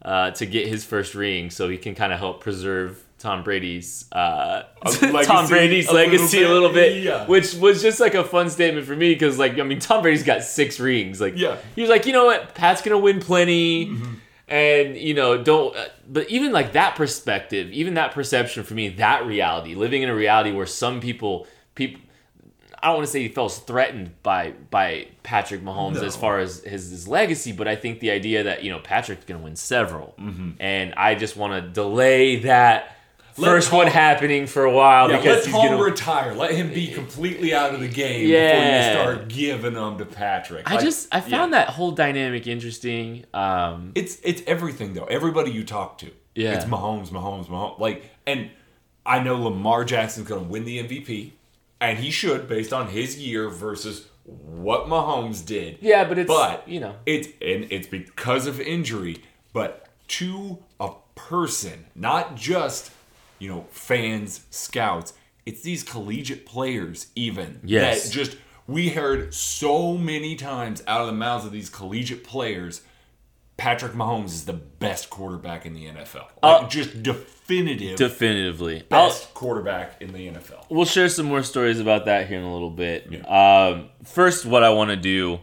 uh, 0.04 0.32
to 0.32 0.46
get 0.46 0.68
his 0.68 0.86
first 0.86 1.16
ring 1.16 1.50
so 1.50 1.68
he 1.70 1.78
can 1.78 1.96
kind 1.96 2.14
of 2.14 2.20
help 2.20 2.42
preserve 2.42 3.04
Tom 3.20 3.44
Brady's 3.44 4.06
uh, 4.12 4.64
Tom 4.86 5.12
legacy 5.14 5.48
Brady's 5.50 5.88
a 5.90 5.94
little 5.94 6.12
legacy 6.12 6.38
bit. 6.40 6.50
a 6.50 6.54
little 6.54 6.72
bit, 6.74 7.04
Yeah. 7.04 7.26
which 7.26 7.54
was 7.56 7.82
just 7.82 8.00
like 8.00 8.14
a 8.14 8.24
fun 8.24 8.50
statement 8.50 8.86
for 8.86 8.96
me 8.96 9.14
because 9.14 9.40
like 9.40 9.58
I 9.60 9.64
mean 9.64 9.80
Tom 9.80 10.02
Brady's 10.02 10.24
got 10.24 10.44
six 10.44 10.80
rings. 10.80 11.20
Like 11.20 11.34
Yeah. 11.38 11.58
he 11.76 11.82
was 11.82 11.90
like 11.90 12.06
you 12.06 12.14
know 12.14 12.26
what 12.26 12.54
Pat's 12.56 12.82
gonna 12.82 12.98
win 13.00 13.20
plenty. 13.20 13.92
And 14.50 14.96
you 14.96 15.14
know, 15.14 15.44
don't. 15.44 15.76
Uh, 15.76 15.88
but 16.08 16.30
even 16.30 16.54
like 16.54 16.72
that 16.72 16.96
perspective, 16.96 17.70
even 17.74 17.96
that 17.96 18.14
perception 18.14 18.64
for 18.64 18.76
me, 18.76 18.88
that 18.90 19.26
reality, 19.26 19.76
living 19.76 20.04
in 20.04 20.10
a 20.10 20.16
reality 20.16 20.54
where 20.54 20.66
some 20.66 21.02
people, 21.02 21.48
people, 21.76 22.00
I 22.82 22.88
don't 22.88 22.96
want 22.98 23.08
to 23.08 23.12
say 23.12 23.24
he 23.24 23.28
feels 23.28 23.60
threatened 23.60 24.12
by 24.24 24.52
by 24.72 25.08
Patrick 25.24 25.62
Mahomes 25.64 25.96
No. 25.96 26.04
as 26.06 26.16
far 26.16 26.40
as 26.40 26.64
his, 26.64 26.90
his 26.92 27.08
legacy, 27.10 27.52
but 27.52 27.68
I 27.68 27.76
think 27.76 28.00
the 28.00 28.12
idea 28.12 28.44
that 28.44 28.64
you 28.64 28.72
know 28.72 28.80
Patrick's 28.80 29.26
going 29.26 29.38
to 29.42 29.44
win 29.44 29.58
several, 29.58 30.16
and 30.62 30.94
I 30.96 31.16
just 31.16 31.36
want 31.36 31.62
to 31.62 31.70
delay 31.70 32.38
that 32.38 32.96
Let 33.38 33.48
first 33.50 33.72
one 33.72 33.88
happening 33.88 34.48
for 34.48 34.64
a 34.64 34.72
while 34.72 35.10
Yeah, 35.12 35.18
because 35.18 35.46
let 35.52 35.62
he's 35.62 35.70
to. 35.72 35.84
retire. 35.84 36.34
Let 36.34 36.52
him 36.52 36.74
be 36.74 36.88
completely 36.88 37.54
out 37.54 37.74
of 37.74 37.80
the 37.82 37.88
game 37.88 38.28
Yeah. 38.28 38.52
before 38.56 38.76
you 38.76 39.02
start 39.16 39.28
giving 39.30 39.74
them 39.76 39.98
to 40.00 40.06
Patrick. 40.06 40.70
I 40.70 40.76
Like, 40.76 40.84
just 40.84 41.08
I 41.14 41.22
found 41.22 41.54
that 41.54 41.70
whole 41.70 41.92
dynamic 41.92 42.48
interesting. 42.48 43.26
Um, 43.34 43.92
it's 43.96 44.20
it's 44.24 44.42
everything 44.48 44.94
though. 44.94 45.06
Everybody 45.06 45.52
you 45.52 45.64
talk 45.64 45.98
to, 46.00 46.12
Yeah. 46.36 46.54
it's 46.54 46.66
Mahomes, 46.66 47.10
Mahomes, 47.10 47.46
Mahomes. 47.48 47.80
Like, 47.80 48.04
and 48.26 48.50
I 49.06 49.20
know 49.24 49.36
Lamar 49.42 49.86
Jackson's 49.86 50.28
going 50.28 50.44
to 50.44 50.50
win 50.50 50.66
the 50.66 50.80
MVP, 50.80 51.32
and 51.80 51.98
he 52.00 52.12
should 52.12 52.48
based 52.50 52.74
on 52.74 52.88
his 52.90 53.18
year 53.18 53.50
versus 53.50 54.08
what 54.26 54.88
Mahomes 54.88 55.46
did. 55.46 55.78
yeah, 55.80 56.04
but 56.04 56.18
it's 56.18 56.28
but 56.28 56.68
you 56.68 56.80
know 56.80 56.96
it's 57.06 57.28
and 57.42 57.68
it's 57.72 57.88
because 57.88 58.46
of 58.48 58.60
injury, 58.60 59.18
but 59.54 59.88
to 60.10 60.58
a 60.80 60.90
person, 61.16 61.86
not 61.96 62.36
just 62.36 62.92
you 63.40 63.50
know 63.50 63.66
fans, 63.72 64.46
scouts. 64.50 65.14
It's 65.46 65.62
these 65.62 65.84
collegiate 65.84 66.46
players 66.46 67.08
even 67.16 67.62
Yes. 67.64 68.06
that 68.06 68.12
just 68.12 68.38
we 68.68 68.90
heard 68.90 69.34
so 69.34 69.96
many 69.98 70.36
times 70.36 70.84
out 70.88 71.02
of 71.02 71.08
the 71.08 71.14
mouths 71.14 71.46
of 71.46 71.52
these 71.52 71.70
collegiate 71.70 72.24
players. 72.24 72.82
Patrick 73.56 73.94
Mahomes 73.94 74.26
is 74.28 74.46
the 74.46 74.54
best 74.54 75.10
quarterback 75.10 75.66
in 75.66 75.74
the 75.74 75.86
NFL. 75.88 76.28
Like, 76.44 76.64
Uh, 76.64 76.68
just 76.68 77.02
definitive 77.02 77.96
definitively. 77.98 78.84
I'll- 78.92 79.08
best 79.08 79.34
quarterback 79.34 80.00
in 80.00 80.14
the 80.14 80.28
NFL. 80.28 80.66
We'll 80.70 80.86
share 80.86 81.10
some 81.10 81.26
more 81.26 81.42
stories 81.42 81.80
about 81.80 82.06
that 82.06 82.28
here 82.28 82.38
in 82.38 82.44
a 82.44 82.54
little 82.54 82.70
bit. 82.70 83.08
Um, 83.28 83.90
first, 84.04 84.46
what 84.46 84.64
I 84.64 84.70
want 84.70 84.90
to 84.92 84.96
do 84.96 85.40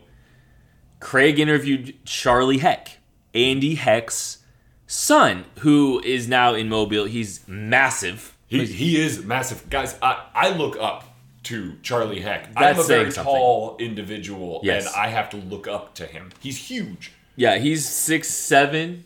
Craig 1.01 1.39
interviewed 1.39 1.95
Charlie 2.07 2.59
Heck, 2.59 2.99
Andy 3.35 3.75
Heck's 3.75 4.39
son, 4.87 5.45
who 5.61 6.01
is 6.05 6.29
now 6.29 6.55
in 6.55 6.69
Mobile. 6.69 7.05
He's 7.05 7.47
massive. 7.49 8.37
He, 8.47 8.67
he 8.67 9.01
is 9.01 9.25
massive. 9.25 9.69
Guys, 9.71 9.97
I, 10.03 10.25
I 10.35 10.51
look 10.51 10.77
up 10.79 11.05
to 11.45 11.75
Charlie 11.83 12.21
Heck. 12.21 12.55
That's 12.55 12.79
I'm 12.79 12.85
a 12.85 12.87
very 12.87 13.11
something. 13.11 13.33
tall 13.35 13.77
individual, 13.79 14.61
Yes. 14.63 14.87
and 14.87 14.95
I 14.97 15.09
have 15.09 15.31
to 15.31 15.37
look 15.37 15.67
up 15.69 15.95
to 15.97 16.07
him. 16.07 16.31
He's 16.41 16.57
huge. 16.57 17.13
Yeah, 17.37 17.59
he's 17.59 17.89
six 17.89 18.29
seven, 18.31 19.05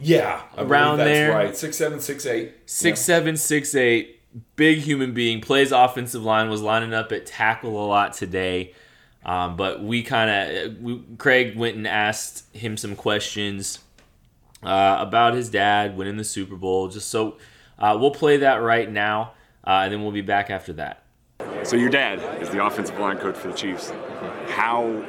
Yeah, 0.00 0.42
I 0.56 0.62
Around 0.62 0.98
that's 0.98 1.08
there. 1.10 1.32
right. 1.32 1.56
Six 1.56 1.76
seven, 1.76 1.98
six 2.00 2.24
eight. 2.24 2.52
six 2.66 3.00
seven, 3.00 3.36
six 3.36 3.74
eight, 3.74 4.20
big 4.54 4.78
human 4.78 5.12
being. 5.12 5.40
Plays 5.40 5.72
offensive 5.72 6.22
line. 6.22 6.48
Was 6.48 6.62
lining 6.62 6.94
up 6.94 7.10
at 7.10 7.26
tackle 7.26 7.84
a 7.84 7.86
lot 7.86 8.12
today. 8.12 8.74
Um, 9.24 9.56
but 9.56 9.82
we 9.82 10.04
kind 10.04 10.30
of, 10.30 11.18
Craig 11.18 11.56
went 11.56 11.76
and 11.76 11.86
asked 11.86 12.44
him 12.56 12.76
some 12.76 12.94
questions 12.94 13.80
uh, 14.62 14.96
about 14.98 15.34
his 15.34 15.50
dad 15.50 15.96
winning 15.96 16.16
the 16.16 16.24
Super 16.24 16.56
Bowl. 16.56 16.88
Just 16.88 17.08
so 17.08 17.38
uh, 17.78 17.96
we'll 18.00 18.10
play 18.10 18.38
that 18.38 18.56
right 18.56 18.90
now, 18.90 19.32
uh, 19.64 19.82
and 19.84 19.92
then 19.92 20.02
we'll 20.02 20.12
be 20.12 20.20
back 20.20 20.50
after 20.50 20.72
that. 20.74 21.02
So 21.64 21.76
your 21.76 21.90
dad 21.90 22.42
is 22.42 22.50
the 22.50 22.64
offensive 22.64 22.98
line 22.98 23.18
coach 23.18 23.36
for 23.36 23.48
the 23.48 23.54
Chiefs. 23.54 23.90
How 24.48 25.02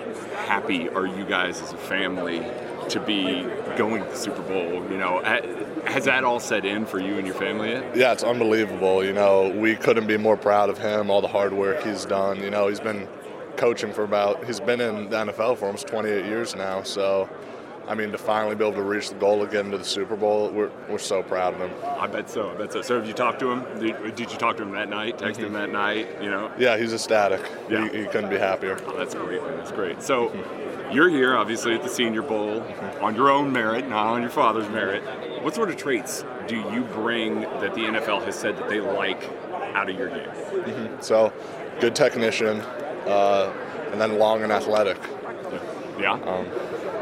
happy 0.46 0.90
are 0.90 1.06
you 1.06 1.26
guys 1.26 1.62
as 1.62 1.74
a 1.74 1.78
family 1.78 2.46
to 2.90 3.00
be 3.00 3.44
going 3.78 4.04
to 4.04 4.10
the 4.10 4.16
Super 4.16 4.42
Bowl? 4.44 4.74
You 4.92 4.98
know, 4.98 5.22
has 5.86 6.06
that 6.06 6.24
all 6.24 6.40
set 6.40 6.66
in 6.66 6.86
for 6.86 7.00
you 7.00 7.18
and 7.18 7.26
your 7.26 7.36
family 7.36 7.70
yet? 7.70 7.96
Yeah, 7.96 8.12
it's 8.12 8.24
unbelievable. 8.24 9.04
You 9.04 9.14
know, 9.14 9.50
we 9.50 9.76
couldn't 9.76 10.08
be 10.08 10.18
more 10.18 10.38
proud 10.38 10.70
of 10.70 10.78
him, 10.78 11.10
all 11.10 11.22
the 11.22 11.28
hard 11.28 11.54
work 11.54 11.84
he's 11.84 12.06
done. 12.06 12.42
You 12.42 12.50
know, 12.50 12.68
he's 12.68 12.80
been 12.80 13.08
coaching 13.58 13.92
for 13.92 14.04
about, 14.04 14.44
he's 14.46 14.60
been 14.60 14.82
in 14.82 15.10
the 15.10 15.18
NFL 15.18 15.58
for 15.58 15.66
almost 15.66 15.88
28 15.88 16.26
years 16.26 16.56
now. 16.56 16.84
So, 16.84 17.30
I 17.90 17.96
mean, 17.96 18.12
to 18.12 18.20
finally 18.20 18.54
be 18.54 18.64
able 18.64 18.76
to 18.76 18.84
reach 18.84 19.10
the 19.10 19.16
goal 19.16 19.42
of 19.42 19.50
getting 19.50 19.72
to 19.72 19.80
the 19.80 19.84
Super 19.84 20.16
Bowl, 20.16 20.52
we're, 20.52 20.70
we're 20.88 21.00
so 21.00 21.24
proud 21.24 21.56
of 21.56 21.60
him. 21.60 21.72
I 21.84 22.06
bet 22.06 22.30
so. 22.30 22.52
I 22.52 22.54
bet 22.54 22.72
so. 22.72 22.84
So 22.84 23.00
have 23.00 23.08
you 23.08 23.14
talked 23.14 23.40
to 23.40 23.52
him? 23.52 23.80
Did, 23.80 24.16
did 24.16 24.32
you 24.32 24.38
talk 24.38 24.58
to 24.58 24.64
him 24.64 24.72
that 24.74 24.90
night? 24.90 25.18
Text 25.18 25.40
him 25.40 25.54
that 25.54 25.72
night? 25.72 26.08
You 26.22 26.30
know? 26.30 26.52
Yeah, 26.60 26.78
he's 26.78 26.94
ecstatic. 26.94 27.42
Yeah. 27.68 27.90
He, 27.90 28.02
he 28.02 28.06
couldn't 28.06 28.30
be 28.30 28.38
happier. 28.38 28.78
Oh, 28.86 28.96
that's 28.96 29.16
great. 29.16 29.42
That's 29.42 29.72
great. 29.72 30.04
So 30.04 30.32
you're 30.92 31.10
here, 31.10 31.36
obviously, 31.36 31.74
at 31.74 31.82
the 31.82 31.90
Senior 31.90 32.22
Bowl 32.22 32.62
on 33.02 33.16
your 33.16 33.32
own 33.32 33.52
merit, 33.52 33.90
not 33.90 34.06
on 34.06 34.22
your 34.22 34.30
father's 34.30 34.70
merit. 34.70 35.02
What 35.44 35.56
sort 35.56 35.70
of 35.70 35.78
traits 35.78 36.24
do 36.48 36.58
you 36.58 36.82
bring 36.94 37.42
that 37.42 37.74
the 37.74 37.82
NFL 37.82 38.24
has 38.26 38.36
said 38.36 38.56
that 38.58 38.70
they 38.70 38.82
like 38.82 39.28
out 39.74 39.90
of 39.90 39.98
your 39.98 40.10
game? 40.10 41.02
So, 41.02 41.34
good 41.80 41.96
technician, 41.96 42.62
uh, 43.08 43.52
and 43.92 44.00
then 44.00 44.20
long 44.20 44.44
and 44.44 44.52
athletic. 44.52 44.98
Yeah. 46.00 46.14
Um, 46.14 46.46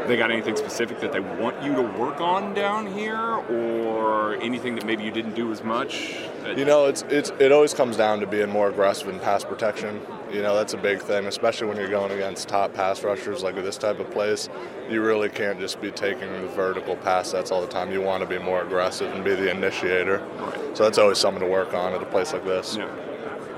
they 0.07 0.17
got 0.17 0.31
anything 0.31 0.55
specific 0.55 0.99
that 1.01 1.11
they 1.11 1.19
want 1.19 1.61
you 1.63 1.75
to 1.75 1.81
work 1.81 2.21
on 2.21 2.53
down 2.53 2.87
here, 2.87 3.17
or 3.17 4.35
anything 4.35 4.75
that 4.75 4.85
maybe 4.85 5.03
you 5.03 5.11
didn't 5.11 5.35
do 5.35 5.51
as 5.51 5.63
much? 5.63 6.15
You 6.55 6.65
know, 6.65 6.85
it's 6.85 7.03
it's 7.09 7.31
it 7.39 7.51
always 7.51 7.73
comes 7.73 7.97
down 7.97 8.19
to 8.21 8.27
being 8.27 8.49
more 8.49 8.69
aggressive 8.69 9.09
in 9.09 9.19
pass 9.19 9.43
protection. 9.43 10.01
You 10.31 10.41
know, 10.41 10.55
that's 10.55 10.73
a 10.73 10.77
big 10.77 11.01
thing, 11.01 11.25
especially 11.25 11.67
when 11.67 11.77
you're 11.77 11.89
going 11.89 12.11
against 12.11 12.47
top 12.47 12.73
pass 12.73 13.03
rushers 13.03 13.43
like 13.43 13.55
this 13.55 13.77
type 13.77 13.99
of 13.99 14.09
place. 14.11 14.49
You 14.89 15.01
really 15.01 15.29
can't 15.29 15.59
just 15.59 15.81
be 15.81 15.91
taking 15.91 16.31
the 16.31 16.47
vertical 16.47 16.95
pass 16.97 17.31
sets 17.31 17.51
all 17.51 17.61
the 17.61 17.67
time. 17.67 17.91
You 17.91 18.01
want 18.01 18.23
to 18.23 18.29
be 18.29 18.37
more 18.37 18.61
aggressive 18.61 19.13
and 19.13 19.23
be 19.23 19.35
the 19.35 19.49
initiator. 19.51 20.19
Right. 20.37 20.77
So 20.77 20.83
that's 20.83 20.97
always 20.97 21.17
something 21.17 21.41
to 21.41 21.49
work 21.49 21.73
on 21.73 21.93
at 21.93 22.01
a 22.01 22.05
place 22.05 22.33
like 22.33 22.43
this. 22.43 22.75
Yeah. 22.77 22.87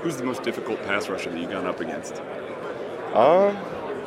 Who's 0.02 0.16
the 0.16 0.24
most 0.24 0.42
difficult 0.42 0.82
pass 0.84 1.08
rusher 1.08 1.30
that 1.30 1.36
you 1.36 1.48
have 1.48 1.52
gone 1.52 1.66
up 1.66 1.80
against? 1.80 2.20
Um, 3.14 3.56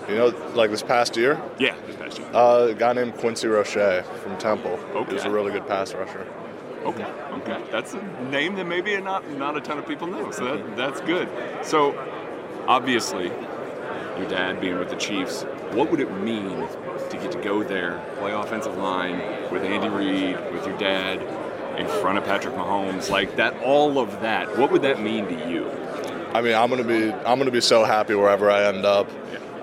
you 0.09 0.15
know, 0.15 0.27
like 0.55 0.69
this 0.71 0.83
past 0.83 1.15
year, 1.17 1.41
Yeah, 1.59 1.75
this 1.87 1.95
past 1.95 2.19
year. 2.19 2.27
uh, 2.33 2.67
a 2.71 2.73
guy 2.73 2.93
named 2.93 3.15
Quincy 3.17 3.47
Roche 3.47 4.03
from 4.21 4.37
Temple. 4.37 4.79
Okay. 4.95 5.13
He's 5.13 5.23
a 5.25 5.29
really 5.29 5.51
good 5.51 5.67
pass 5.67 5.93
rusher. 5.93 6.25
Okay, 6.83 7.05
okay, 7.05 7.63
that's 7.71 7.93
a 7.93 8.01
name 8.29 8.55
that 8.55 8.65
maybe 8.65 8.99
not 8.99 9.29
not 9.37 9.55
a 9.55 9.61
ton 9.61 9.77
of 9.79 9.87
people 9.87 10.07
know. 10.07 10.31
So 10.31 10.57
that, 10.57 10.75
that's 10.75 10.99
good. 11.01 11.29
So 11.63 11.95
obviously, 12.67 13.27
your 14.17 14.27
dad 14.27 14.59
being 14.59 14.77
with 14.77 14.89
the 14.89 14.97
Chiefs, 14.97 15.43
what 15.71 15.89
would 15.91 16.01
it 16.01 16.11
mean 16.19 16.67
to 17.09 17.17
get 17.17 17.31
to 17.31 17.41
go 17.41 17.63
there, 17.63 18.03
play 18.19 18.33
offensive 18.33 18.77
line 18.77 19.17
with 19.51 19.63
Andy 19.63 19.87
Reid, 19.87 20.37
with 20.51 20.65
your 20.67 20.77
dad, 20.77 21.21
in 21.79 21.87
front 21.87 22.17
of 22.17 22.25
Patrick 22.25 22.53
Mahomes, 22.55 23.09
like 23.09 23.37
that? 23.37 23.57
All 23.63 23.97
of 23.97 24.19
that, 24.21 24.57
what 24.57 24.69
would 24.71 24.81
that 24.81 25.01
mean 25.01 25.25
to 25.27 25.49
you? 25.49 25.69
I 26.33 26.41
mean, 26.41 26.53
I'm 26.55 26.69
gonna 26.69 26.83
be 26.83 27.11
I'm 27.13 27.37
gonna 27.39 27.49
be 27.51 27.61
so 27.61 27.85
happy 27.85 28.13
wherever 28.15 28.51
I 28.51 28.65
end 28.65 28.85
up. 28.85 29.09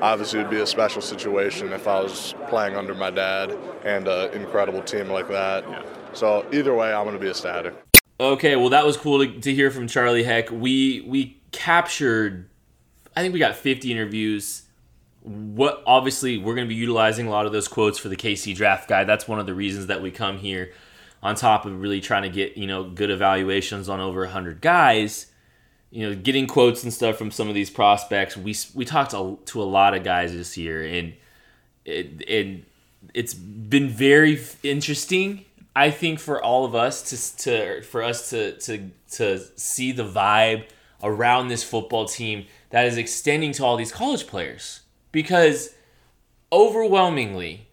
Yeah. 0.00 0.06
Obviously, 0.06 0.40
it'd 0.40 0.50
be 0.50 0.60
a 0.60 0.66
special 0.66 1.02
situation 1.02 1.72
if 1.72 1.86
I 1.86 2.00
was 2.00 2.34
playing 2.48 2.76
under 2.76 2.94
my 2.94 3.10
dad 3.10 3.56
and 3.84 4.08
an 4.08 4.32
incredible 4.32 4.82
team 4.82 5.10
like 5.10 5.28
that. 5.28 5.68
Yeah. 5.68 5.82
So 6.12 6.46
either 6.52 6.74
way, 6.74 6.92
I'm 6.92 7.04
gonna 7.04 7.18
be 7.18 7.28
ecstatic. 7.28 7.74
Okay, 8.20 8.54
well 8.56 8.68
that 8.68 8.84
was 8.84 8.98
cool 8.98 9.24
to, 9.24 9.40
to 9.40 9.54
hear 9.54 9.70
from 9.70 9.88
Charlie 9.88 10.24
Heck. 10.24 10.50
We 10.50 11.00
we 11.08 11.40
captured, 11.52 12.50
I 13.16 13.22
think 13.22 13.32
we 13.32 13.38
got 13.38 13.56
50 13.56 13.90
interviews. 13.90 14.64
What 15.22 15.82
obviously 15.86 16.36
we're 16.36 16.54
going 16.54 16.66
to 16.66 16.68
be 16.68 16.74
utilizing 16.74 17.26
a 17.26 17.30
lot 17.30 17.46
of 17.46 17.52
those 17.52 17.68
quotes 17.68 17.98
for 17.98 18.08
the 18.08 18.16
KC 18.16 18.54
Draft 18.54 18.88
Guide. 18.88 19.06
That's 19.06 19.28
one 19.28 19.38
of 19.38 19.46
the 19.46 19.54
reasons 19.54 19.86
that 19.86 20.02
we 20.02 20.10
come 20.10 20.38
here. 20.38 20.72
On 21.22 21.34
top 21.34 21.66
of 21.66 21.80
really 21.80 22.00
trying 22.00 22.22
to 22.22 22.30
get 22.30 22.56
you 22.56 22.66
know 22.66 22.84
good 22.84 23.10
evaluations 23.10 23.88
on 23.88 24.00
over 24.00 24.20
100 24.20 24.60
guys, 24.60 25.26
you 25.90 26.08
know, 26.08 26.14
getting 26.14 26.46
quotes 26.46 26.84
and 26.84 26.92
stuff 26.92 27.16
from 27.16 27.30
some 27.30 27.48
of 27.48 27.54
these 27.54 27.70
prospects. 27.70 28.36
We 28.36 28.54
we 28.74 28.84
talked 28.84 29.10
to, 29.10 29.62
a 29.62 29.64
lot 29.64 29.94
of 29.94 30.04
guys 30.04 30.32
this 30.32 30.56
year, 30.56 30.82
and 30.82 31.14
it, 31.84 32.22
it 32.28 32.64
it's 33.14 33.34
been 33.34 33.88
very 33.88 34.40
interesting. 34.62 35.44
I 35.74 35.90
think 35.90 36.18
for 36.18 36.42
all 36.42 36.64
of 36.64 36.74
us 36.74 37.02
to 37.10 37.44
to 37.44 37.82
for 37.82 38.02
us 38.02 38.30
to 38.30 38.56
to 38.58 38.90
to 39.12 39.38
see 39.56 39.92
the 39.92 40.04
vibe 40.04 40.66
around 41.02 41.48
this 41.48 41.64
football 41.64 42.06
team 42.06 42.46
that 42.70 42.86
is 42.86 42.96
extending 42.96 43.52
to 43.52 43.64
all 43.64 43.76
these 43.76 43.92
college 43.92 44.26
players 44.26 44.80
because 45.12 45.74
overwhelmingly 46.52 47.68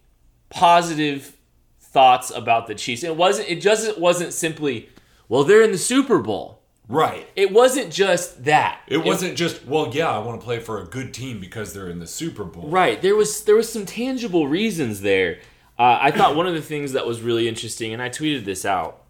positive 0.50 1.36
thoughts 1.80 2.30
about 2.30 2.66
the 2.66 2.74
Chiefs. 2.74 3.04
It 3.04 3.16
wasn't 3.16 3.48
it 3.48 3.60
just 3.60 3.98
wasn't 3.98 4.32
simply 4.32 4.88
well 5.28 5.44
they're 5.44 5.62
in 5.62 5.72
the 5.72 5.78
Super 5.78 6.18
Bowl. 6.18 6.57
Right. 6.88 7.28
It 7.36 7.52
wasn't 7.52 7.92
just 7.92 8.44
that. 8.44 8.80
It 8.86 9.04
wasn't 9.04 9.36
just 9.36 9.66
well, 9.66 9.90
yeah, 9.94 10.10
I 10.10 10.18
want 10.18 10.40
to 10.40 10.44
play 10.44 10.58
for 10.58 10.80
a 10.80 10.86
good 10.86 11.12
team 11.12 11.38
because 11.38 11.74
they're 11.74 11.90
in 11.90 11.98
the 11.98 12.06
Super 12.06 12.44
Bowl. 12.44 12.68
Right. 12.68 13.00
There 13.00 13.14
was 13.14 13.44
there 13.44 13.56
was 13.56 13.70
some 13.70 13.84
tangible 13.84 14.48
reasons 14.48 15.02
there. 15.02 15.40
Uh, 15.78 15.98
I 16.00 16.10
thought 16.10 16.34
one 16.34 16.46
of 16.46 16.54
the 16.54 16.62
things 16.62 16.92
that 16.92 17.06
was 17.06 17.20
really 17.20 17.46
interesting, 17.46 17.92
and 17.92 18.02
I 18.02 18.08
tweeted 18.08 18.44
this 18.44 18.64
out. 18.64 19.04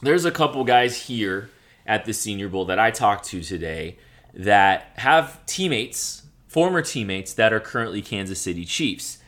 There's 0.00 0.24
a 0.24 0.30
couple 0.30 0.64
guys 0.64 0.96
here 0.96 1.50
at 1.86 2.04
the 2.04 2.12
Senior 2.12 2.48
Bowl 2.48 2.64
that 2.66 2.78
I 2.78 2.90
talked 2.90 3.24
to 3.26 3.42
today 3.42 3.98
that 4.32 4.92
have 4.96 5.44
teammates, 5.46 6.22
former 6.46 6.82
teammates 6.82 7.34
that 7.34 7.52
are 7.52 7.60
currently 7.60 8.00
Kansas 8.00 8.40
City 8.40 8.64
Chiefs. 8.64 9.18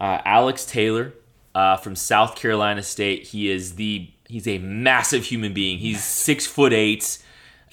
Uh, 0.00 0.20
Alex 0.24 0.64
Taylor 0.64 1.12
uh, 1.54 1.76
from 1.76 1.94
South 1.94 2.36
Carolina 2.36 2.82
State. 2.82 3.28
He 3.28 3.50
is 3.50 3.74
the 3.74 4.10
he's 4.28 4.46
a 4.48 4.58
massive 4.58 5.24
human 5.24 5.52
being. 5.52 5.78
He's 5.78 6.02
six 6.02 6.46
foot 6.46 6.72
eight. 6.72 7.18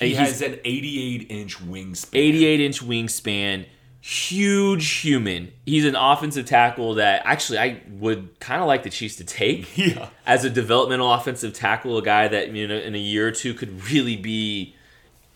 He 0.10 0.14
has 0.16 0.42
an 0.42 0.60
88 0.64 1.28
inch 1.30 1.60
wingspan. 1.60 2.10
88 2.14 2.60
inch 2.62 2.84
wingspan, 2.84 3.66
huge 4.02 4.90
human. 5.02 5.52
He's 5.66 5.86
an 5.86 5.96
offensive 5.96 6.46
tackle 6.46 6.96
that 6.96 7.22
actually 7.26 7.60
I 7.60 7.82
would 7.90 8.40
kind 8.40 8.62
of 8.62 8.68
like 8.68 8.84
the 8.84 8.90
Chiefs 8.90 9.16
to 9.18 9.24
take 9.24 9.78
Yeah. 9.78 10.10
as 10.26 10.44
a 10.44 10.50
developmental 10.50 11.12
offensive 11.14 11.54
tackle, 11.54 11.98
a 11.98 12.02
guy 12.02 12.28
that 12.28 12.52
you 12.52 12.68
know 12.68 12.76
in 12.76 12.96
a 12.96 13.00
year 13.00 13.28
or 13.28 13.32
two 13.32 13.54
could 13.54 13.84
really 13.92 14.18
be 14.18 14.76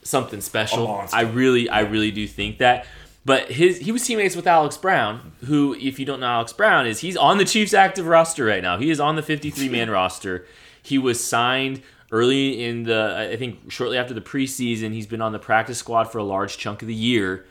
something 0.03 0.41
special. 0.41 1.03
I 1.13 1.21
really, 1.21 1.69
I 1.69 1.81
really 1.81 2.11
do 2.11 2.27
think 2.27 2.57
that. 2.59 2.85
But 3.23 3.49
his 3.51 3.79
he 3.79 3.91
was 3.91 4.05
teammates 4.05 4.35
with 4.35 4.45
Alex 4.45 4.77
Brown, 4.77 5.31
who, 5.45 5.73
if 5.75 5.97
you 5.97 6.05
don't 6.05 6.19
know 6.19 6.27
Alex 6.27 6.53
Brown, 6.53 6.85
is 6.85 6.99
he's 6.99 7.17
on 7.17 7.39
the 7.39 7.45
Chiefs 7.45 7.73
active 7.73 8.05
roster 8.05 8.45
right 8.45 8.61
now. 8.61 8.77
He 8.77 8.91
is 8.91 8.99
on 8.99 9.15
the 9.15 9.23
53 9.23 9.67
man 9.69 9.89
roster. 9.99 10.45
He 10.83 10.99
was 10.99 11.23
signed 11.23 11.81
early 12.11 12.63
in 12.63 12.83
the 12.83 13.29
I 13.31 13.35
think 13.35 13.71
shortly 13.71 13.97
after 13.97 14.13
the 14.13 14.21
preseason. 14.21 14.93
He's 14.93 15.07
been 15.07 15.21
on 15.21 15.31
the 15.31 15.39
practice 15.39 15.77
squad 15.77 16.05
for 16.05 16.19
a 16.19 16.23
large 16.23 16.57
chunk 16.57 16.81
of 16.81 16.87
the 16.87 16.95
year. 16.95 17.45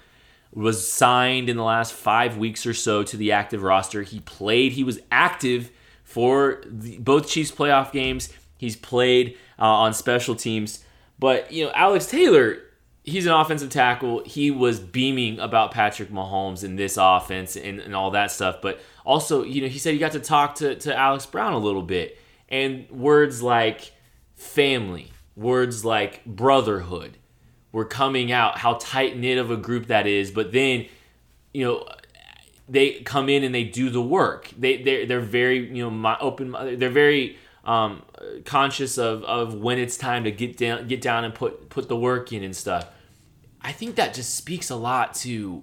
Was 0.53 0.91
signed 0.91 1.49
in 1.49 1.57
the 1.57 1.65
last 1.65 1.93
five 1.93 2.37
weeks 2.37 2.65
or 2.65 2.75
so 2.75 3.03
to 3.03 3.17
the 3.17 3.33
active 3.33 3.63
roster. 3.63 4.03
He 4.03 4.21
played. 4.21 4.73
He 4.73 4.85
was 4.85 5.01
active 5.11 5.71
for 6.05 6.63
the, 6.65 6.99
both 6.99 7.29
Chiefs 7.29 7.51
playoff 7.51 7.91
games. 7.91 8.29
He's 8.57 8.77
played 8.77 9.37
uh, 9.59 9.65
on 9.65 9.95
special 9.95 10.37
teams. 10.37 10.85
But 11.19 11.51
you 11.51 11.65
know, 11.65 11.73
Alex 11.75 12.07
Taylor, 12.07 12.59
he's 13.03 13.27
an 13.27 13.33
offensive 13.33 13.71
tackle. 13.71 14.23
He 14.25 14.51
was 14.51 14.79
beaming 14.79 15.41
about 15.41 15.73
Patrick 15.73 16.11
Mahomes 16.11 16.63
in 16.63 16.77
this 16.77 16.97
offense 17.01 17.57
and, 17.57 17.81
and 17.81 17.95
all 17.95 18.13
that 18.13 18.31
stuff. 18.31 18.59
But 18.63 18.81
also, 19.05 19.43
you 19.43 19.63
know, 19.63 19.69
he 19.69 19.79
said 19.79 19.93
he 19.93 19.99
got 19.99 20.13
to 20.13 20.21
talk 20.21 20.57
to, 20.57 20.77
to 20.77 20.97
Alex 20.97 21.27
Brown 21.27 21.53
a 21.53 21.59
little 21.59 21.83
bit. 21.83 22.19
And 22.49 22.89
words 22.91 23.43
like 23.43 23.93
family, 24.35 25.13
words 25.37 25.85
like 25.85 26.25
brotherhood 26.25 27.19
were 27.73 27.85
coming 27.85 28.31
out, 28.31 28.59
how 28.59 28.75
tight 28.75 29.17
knit 29.17 29.39
of 29.39 29.51
a 29.51 29.57
group 29.57 29.87
that 29.87 30.07
is. 30.07 30.31
But 30.31 30.53
then, 30.53 30.87
you 31.53 31.65
know, 31.65 31.89
they 32.69 33.01
come 33.01 33.29
in 33.29 33.45
and 33.45 33.55
they 33.55 33.65
do 33.65 33.91
the 33.91 34.03
work. 34.03 34.51
They 34.57 34.83
they're, 34.83 35.07
they're 35.07 35.21
very 35.21 35.75
you 35.77 35.91
know 35.91 36.17
open. 36.21 36.53
They're 36.79 36.91
very 36.91 37.37
um, 37.65 38.03
conscious 38.45 38.99
of, 38.99 39.25
of 39.25 39.55
when 39.55 39.79
it's 39.79 39.97
time 39.97 40.25
to 40.25 40.31
get 40.31 40.57
down 40.57 40.87
get 40.87 41.01
down 41.01 41.25
and 41.25 41.35
put 41.35 41.69
put 41.69 41.89
the 41.89 41.97
work 41.97 42.33
in 42.33 42.43
and 42.43 42.57
stuff. 42.57 42.89
I 43.61 43.73
think 43.73 43.97
that 43.97 44.15
just 44.15 44.35
speaks 44.35 44.71
a 44.71 44.77
lot 44.77 45.15
to 45.17 45.63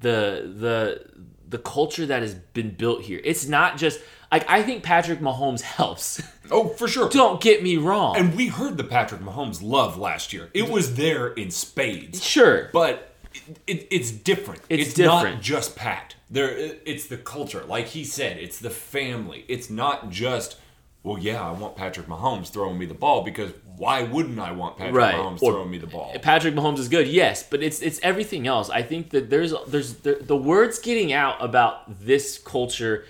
the 0.00 0.52
the 0.56 1.24
the 1.48 1.58
culture 1.58 2.06
that 2.06 2.22
has 2.22 2.34
been 2.34 2.74
built 2.74 3.02
here. 3.02 3.20
It's 3.24 3.46
not 3.46 3.76
just 3.76 4.00
like 4.32 4.48
I 4.48 4.62
think 4.62 4.82
Patrick 4.82 5.20
Mahomes 5.20 5.60
helps. 5.62 6.22
Oh, 6.52 6.66
for 6.66 6.88
sure. 6.88 7.08
Don't 7.08 7.40
get 7.40 7.62
me 7.62 7.76
wrong. 7.76 8.16
And 8.16 8.34
we 8.34 8.48
heard 8.48 8.76
the 8.76 8.82
Patrick 8.82 9.20
Mahomes 9.20 9.62
love 9.62 9.96
last 9.96 10.32
year. 10.32 10.50
It 10.52 10.68
was 10.68 10.96
there 10.96 11.28
in 11.28 11.52
spades. 11.52 12.24
sure. 12.24 12.70
But 12.72 13.12
it, 13.32 13.60
it, 13.68 13.86
it's 13.92 14.10
different. 14.10 14.60
It's 14.68 14.98
not 14.98 15.22
different. 15.22 15.42
just 15.42 15.76
Pat. 15.76 16.16
There, 16.28 16.50
it's 16.84 17.06
the 17.06 17.18
culture. 17.18 17.62
Like 17.68 17.86
he 17.86 18.02
said, 18.02 18.36
it's 18.38 18.58
the 18.58 18.68
family. 18.70 19.44
It's 19.46 19.70
not 19.70 20.10
just. 20.10 20.56
Well, 21.04 21.18
yeah, 21.20 21.40
I 21.40 21.52
want 21.52 21.76
Patrick 21.76 22.08
Mahomes 22.08 22.48
throwing 22.50 22.76
me 22.78 22.84
the 22.86 22.94
ball 22.94 23.22
because 23.22 23.52
why 23.76 24.02
wouldn't 24.02 24.40
I 24.40 24.50
want 24.50 24.76
Patrick 24.76 24.96
Right. 24.96 25.14
Mahomes 25.14 25.40
Or- 25.42 25.52
throwing 25.52 25.70
me 25.70 25.78
the 25.78 25.86
ball? 25.86 26.12
Patrick 26.20 26.54
Mahomes 26.56 26.78
is 26.80 26.88
good, 26.88 27.06
yes, 27.06 27.44
but 27.48 27.62
it's 27.62 27.80
it's 27.80 28.00
everything 28.02 28.48
else. 28.48 28.68
I 28.70 28.82
think 28.82 29.10
that 29.10 29.30
there's 29.30 29.54
there's 29.68 29.94
there, 29.98 30.16
the 30.20 30.36
words 30.36 30.80
getting 30.80 31.12
out 31.12 31.36
about 31.40 32.00
this 32.04 32.38
culture, 32.38 33.04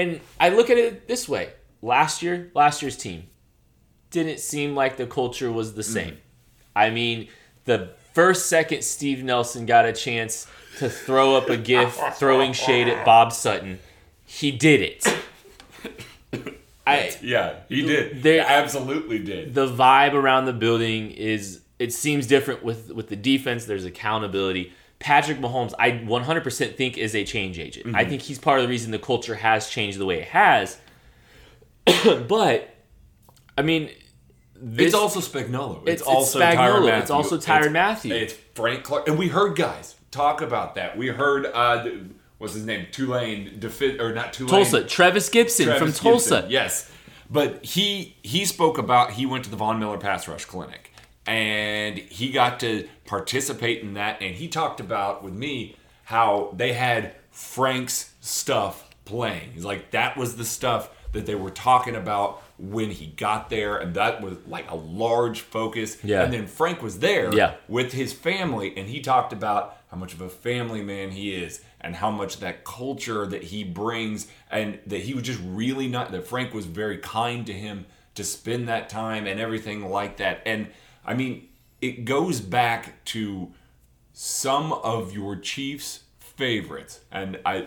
and 0.00 0.20
I 0.40 0.48
look 0.50 0.70
at 0.70 0.78
it 0.78 1.06
this 1.08 1.28
way: 1.28 1.50
last 1.82 2.22
year, 2.22 2.50
last 2.54 2.82
year's 2.82 2.96
team 2.96 3.24
didn't 4.10 4.40
seem 4.40 4.74
like 4.74 4.96
the 4.96 5.06
culture 5.06 5.50
was 5.52 5.74
the 5.74 5.82
same. 5.82 6.16
I 6.74 6.90
mean, 6.90 7.28
the 7.64 7.90
first 8.14 8.46
second 8.46 8.82
Steve 8.82 9.22
Nelson 9.22 9.66
got 9.66 9.84
a 9.84 9.92
chance 9.92 10.46
to 10.78 10.88
throw 10.88 11.34
up 11.36 11.48
a 11.50 11.56
gif 11.56 11.94
throwing 12.14 12.52
shade 12.52 12.88
at 12.88 13.04
Bob 13.04 13.32
Sutton, 13.32 13.78
he 14.24 14.50
did 14.50 14.80
it. 14.80 15.04
I 16.86 17.14
Yeah, 17.22 17.56
he 17.68 17.82
did. 17.82 18.22
There- 18.22 18.34
He 18.34 18.40
absolutely 18.40 19.18
did. 19.18 19.54
the 19.54 19.66
vibe 19.68 20.14
around 20.14 20.46
the 20.46 20.52
building 20.52 21.10
is 21.10 21.60
it 21.78 21.92
seems 21.92 22.26
different 22.26 22.62
with 22.64 22.90
with 22.92 23.08
the 23.08 23.16
defense 23.16 23.66
there's 23.66 23.84
accountability 23.84 24.72
patrick 24.98 25.38
mahomes 25.38 25.72
i 25.78 25.90
100% 25.92 26.74
think 26.76 26.98
is 26.98 27.14
a 27.14 27.24
change 27.24 27.58
agent 27.58 27.94
i 27.94 28.04
think 28.04 28.20
he's 28.22 28.38
part 28.38 28.58
of 28.58 28.64
the 28.64 28.68
reason 28.68 28.90
the 28.90 28.98
culture 28.98 29.36
has 29.36 29.68
changed 29.70 29.98
the 29.98 30.04
way 30.06 30.18
it 30.20 30.28
has 30.28 30.78
but 32.28 32.74
i 33.56 33.62
mean 33.62 33.90
this, 34.60 34.86
It's 34.86 34.94
also 34.96 35.20
Spagnuolo. 35.20 35.82
It's, 35.82 35.82
It's- 35.82 36.00
it's 36.00 36.02
also 36.02 36.40
Spagnuolo. 36.40 36.56
Tyrann 36.56 36.82
Mathieu. 36.86 37.00
It's 37.02 37.10
also 37.12 37.38
Tyrann 37.38 37.70
Mathieu. 37.72 38.12
It's 38.12 38.34
Frank 38.56 38.82
Clark. 38.82 39.06
And 39.06 39.16
we 39.16 39.28
heard 39.28 39.54
guys 39.56 39.94
talk 40.10 40.40
about 40.40 40.74
that. 40.74 40.98
We 40.98 41.06
heard, 41.06 41.46
uh, 41.46 41.86
what's 42.38 42.54
his 42.54 42.66
name? 42.66 42.88
Tulane, 42.90 43.60
Defi- 43.60 44.00
or 44.00 44.12
not 44.12 44.32
Tulane. 44.32 44.50
tulsa 44.50 44.82
trevis 44.82 45.30
gipson 45.30 45.66
Trevis 45.66 45.78
from 45.78 45.88
Gipson, 45.90 46.02
tulsa 46.02 46.46
Yes. 46.50 46.90
But 47.30 47.64
he 47.64 48.16
he 48.22 48.44
spoke 48.44 48.78
about 48.78 49.12
he 49.12 49.26
went 49.26 49.44
to 49.44 49.50
the 49.50 49.56
Von 49.56 49.78
Miller 49.78 49.96
Pass 49.96 50.26
Rush 50.26 50.44
Clinic 50.44 50.92
and 51.28 51.98
he 51.98 52.30
got 52.32 52.58
to 52.60 52.88
participate 53.04 53.82
in 53.82 53.94
that 53.94 54.22
and 54.22 54.34
he 54.34 54.48
talked 54.48 54.80
about 54.80 55.22
with 55.22 55.34
me 55.34 55.76
how 56.04 56.52
they 56.56 56.72
had 56.72 57.14
Frank's 57.30 58.14
stuff 58.20 58.88
playing. 59.04 59.50
He's 59.52 59.64
like 59.64 59.90
that 59.92 60.16
was 60.16 60.36
the 60.36 60.44
stuff 60.44 60.90
that 61.12 61.26
they 61.26 61.34
were 61.34 61.50
talking 61.50 61.94
about 61.96 62.42
when 62.58 62.90
he 62.90 63.06
got 63.06 63.50
there 63.50 63.76
and 63.76 63.94
that 63.94 64.20
was 64.22 64.36
like 64.46 64.70
a 64.70 64.74
large 64.74 65.40
focus. 65.40 65.98
Yeah. 66.02 66.22
And 66.24 66.32
then 66.32 66.46
Frank 66.46 66.82
was 66.82 66.98
there 66.98 67.32
Yeah. 67.34 67.54
with 67.68 67.92
his 67.92 68.12
family 68.12 68.76
and 68.76 68.88
he 68.88 69.00
talked 69.00 69.32
about 69.32 69.76
how 69.90 69.96
much 69.96 70.12
of 70.14 70.20
a 70.20 70.28
family 70.28 70.82
man 70.82 71.10
he 71.10 71.34
is 71.34 71.62
and 71.80 71.94
how 71.96 72.10
much 72.10 72.40
that 72.40 72.64
culture 72.64 73.26
that 73.26 73.44
he 73.44 73.64
brings 73.64 74.26
and 74.50 74.78
that 74.86 75.00
he 75.02 75.14
was 75.14 75.22
just 75.24 75.40
really 75.44 75.88
not 75.88 76.10
that 76.12 76.26
Frank 76.26 76.52
was 76.52 76.66
very 76.66 76.98
kind 76.98 77.46
to 77.46 77.52
him 77.52 77.86
to 78.14 78.24
spend 78.24 78.68
that 78.68 78.88
time 78.88 79.26
and 79.26 79.38
everything 79.38 79.88
like 79.88 80.16
that 80.16 80.42
and 80.44 80.66
I 81.08 81.14
mean 81.14 81.48
it 81.80 82.04
goes 82.04 82.40
back 82.40 83.04
to 83.06 83.52
some 84.12 84.72
of 84.72 85.12
your 85.12 85.36
Chiefs 85.36 86.04
favorites 86.20 87.00
and 87.10 87.40
I 87.44 87.66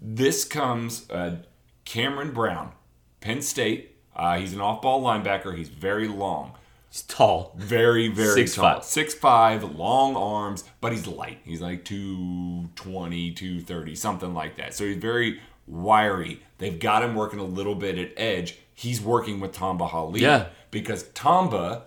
this 0.00 0.44
comes 0.44 1.10
uh, 1.10 1.36
Cameron 1.84 2.32
Brown 2.32 2.72
Penn 3.20 3.42
State 3.42 3.96
uh, 4.14 4.38
he's 4.38 4.54
an 4.54 4.60
off-ball 4.60 5.02
linebacker 5.02 5.56
he's 5.56 5.68
very 5.68 6.08
long 6.08 6.52
he's 6.90 7.02
tall 7.02 7.54
very, 7.58 8.08
very 8.08 8.34
Six 8.34 8.54
tall. 8.54 8.74
five. 8.76 8.84
Six 8.84 9.14
five, 9.14 9.64
long 9.76 10.16
arms, 10.16 10.64
but 10.80 10.92
he's 10.92 11.06
light. 11.06 11.38
He's 11.44 11.60
like 11.60 11.84
220, 11.84 13.32
230, 13.32 13.94
something 13.94 14.32
like 14.34 14.56
that. 14.56 14.74
So 14.74 14.84
he's 14.84 14.96
very 14.96 15.40
wiry. 15.66 16.40
They've 16.58 16.78
got 16.78 17.02
him 17.02 17.14
working 17.14 17.38
a 17.38 17.44
little 17.44 17.74
bit 17.74 17.98
at 17.98 18.12
edge. 18.16 18.58
He's 18.74 19.00
working 19.00 19.40
with 19.40 19.52
Tamba 19.52 19.86
Hali. 19.86 20.20
Yeah. 20.20 20.46
Because 20.70 21.04
Tamba, 21.10 21.84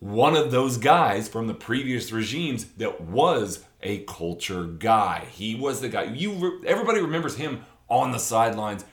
one 0.00 0.34
of 0.36 0.50
those 0.50 0.76
guys 0.78 1.28
from 1.28 1.46
the 1.46 1.54
previous 1.54 2.10
regimes 2.12 2.64
that 2.78 3.00
was 3.02 3.64
a 3.82 3.98
culture 4.04 4.64
guy. 4.64 5.26
He 5.30 5.54
was 5.54 5.80
the 5.80 5.88
guy. 5.88 6.04
You 6.04 6.32
re- 6.32 6.66
everybody 6.68 7.00
remembers 7.00 7.36
him 7.36 7.64
on 7.88 8.10
the 8.12 8.18
sidelines 8.18 8.84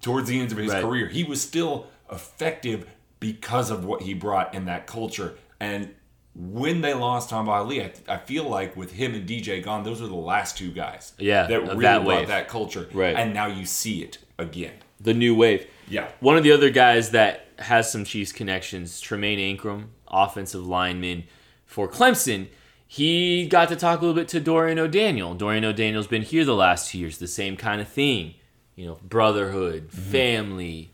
towards 0.00 0.28
the 0.28 0.38
end 0.40 0.52
of 0.52 0.58
his 0.58 0.72
Right. 0.72 0.82
career. 0.82 1.08
He 1.08 1.24
was 1.24 1.40
still 1.42 1.86
effective 2.12 2.86
because 3.20 3.70
of 3.70 3.84
what 3.84 4.02
he 4.02 4.14
brought 4.14 4.54
in 4.54 4.66
that 4.66 4.86
culture. 4.86 5.34
And 5.60 5.94
when 6.34 6.80
they 6.80 6.92
lost 6.94 7.30
Tamba 7.30 7.52
Hali, 7.52 7.82
I, 7.82 7.92
I 8.08 8.16
feel 8.18 8.44
like 8.48 8.76
with 8.76 8.92
him 8.92 9.14
and 9.14 9.26
DJ 9.26 9.62
gone, 9.62 9.82
those 9.84 10.02
are 10.02 10.06
the 10.08 10.14
last 10.14 10.58
two 10.58 10.70
guys. 10.72 11.12
Yeah, 11.18 11.46
that 11.46 11.60
really 11.62 11.82
that 11.82 12.04
brought 12.04 12.26
that 12.28 12.48
culture. 12.48 12.88
Right. 12.92 13.14
and 13.16 13.32
now 13.32 13.46
you 13.46 13.64
see 13.66 14.02
it 14.02 14.18
again. 14.38 14.74
the 15.00 15.14
new 15.14 15.34
wave 15.34 15.66
Yeah. 15.88 16.08
One 16.20 16.36
of 16.36 16.42
the 16.44 16.52
other 16.52 16.70
guys 16.70 17.10
that 17.10 17.46
has 17.58 17.90
some 17.90 18.04
Chiefs 18.04 18.32
connections, 18.32 19.00
Tremayne 19.00 19.38
Anchrum, 19.56 19.86
offensive 20.14 20.66
lineman 20.66 21.24
for 21.64 21.88
Clemson. 21.88 22.48
He 22.86 23.46
got 23.46 23.68
to 23.70 23.76
talk 23.76 24.00
a 24.00 24.02
little 24.02 24.14
bit 24.14 24.28
to 24.28 24.40
Dorian 24.40 24.78
O'Daniel. 24.78 25.34
Dorian 25.34 25.64
O'Daniel's 25.64 26.06
been 26.06 26.22
here 26.22 26.44
the 26.44 26.54
last 26.54 26.90
two 26.90 26.98
years, 26.98 27.18
the 27.18 27.26
same 27.26 27.56
kind 27.56 27.80
of 27.80 27.88
thing. 27.88 28.34
You 28.76 28.86
know, 28.86 28.98
brotherhood, 29.02 29.88
mm-hmm. 29.88 30.10
family, 30.10 30.92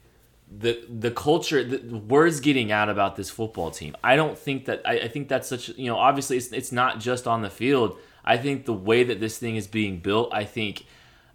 the 0.50 0.85
the 0.88 1.11
culture, 1.11 1.62
the 1.62 1.96
words 1.96 2.40
getting 2.40 2.72
out 2.72 2.88
about 2.88 3.16
this 3.16 3.30
football 3.30 3.70
team. 3.70 3.96
I 4.02 4.16
don't 4.16 4.38
think 4.38 4.64
that 4.66 4.83
I, 4.85 5.00
I 5.00 5.09
think 5.09 5.28
that's 5.28 5.48
such 5.48 5.68
you 5.70 5.87
know, 5.87 5.96
obviously 5.96 6.37
it's 6.37 6.52
it's 6.52 6.72
not 6.72 7.00
just 7.00 7.26
on 7.26 7.42
the 7.42 7.50
field. 7.50 7.98
I 8.24 8.37
think 8.37 8.66
the 8.66 8.74
way 8.74 9.02
that 9.04 9.20
this 9.20 9.38
thing 9.38 9.56
is 9.56 9.66
being 9.66 10.00
built, 10.00 10.33
I 10.33 10.44
think 10.44 10.85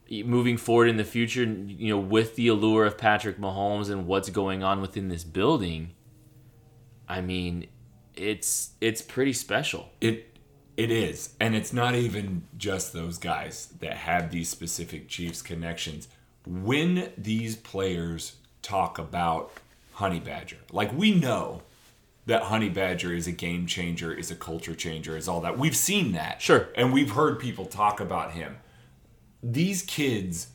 moving 0.10 0.58
forward 0.58 0.88
in 0.88 0.98
the 0.98 1.04
future, 1.04 1.44
you 1.44 1.90
know, 1.90 2.00
with 2.00 2.36
the 2.36 2.48
allure 2.48 2.86
of 2.86 2.98
Patrick 2.98 3.40
Mahomes 3.40 3.90
and 3.90 4.06
what's 4.06 4.30
going 4.30 4.64
on 4.64 4.82
within 4.82 5.08
this 5.08 5.24
building, 5.24 5.92
I 7.08 7.22
mean, 7.22 7.68
it's 8.16 8.72
it's 8.82 9.02
pretty 9.02 9.34
special. 9.34 9.90
It 10.02 10.38
it 10.78 10.92
is, 10.92 11.36
and 11.40 11.56
it's 11.56 11.72
not 11.72 11.96
even 11.96 12.44
just 12.58 12.92
those 12.94 13.18
guys 13.18 13.68
that 13.80 13.96
have 13.98 14.32
these 14.32 14.50
specific 14.50 15.08
Chiefs 15.08 15.42
connections. 15.42 16.08
When 16.46 17.12
these 17.18 17.56
players 17.56 18.36
talk 18.62 18.98
about 19.00 19.52
Honey 19.94 20.20
Badger, 20.20 20.58
like 20.72 20.92
we 20.94 21.14
know 21.14 21.62
that 22.26 22.44
Honey 22.44 22.70
Badger 22.70 23.14
is 23.14 23.28
a 23.28 23.32
game 23.32 23.68
changer, 23.68 24.12
is 24.14 24.32
a 24.32 24.36
culture 24.36 24.76
changer, 24.76 25.16
is 25.16 25.28
all 25.28 25.42
that. 25.42 25.58
We've 25.58 25.76
seen 25.76 26.12
that, 26.14 26.42
Sure. 26.42 26.70
and 26.76 26.92
we've 26.92 27.12
heard 27.12 27.40
people 27.40 27.66
talk 27.66 28.00
about 28.00 28.32
him. 28.32 28.58
These 29.44 29.84
kids 29.84 30.48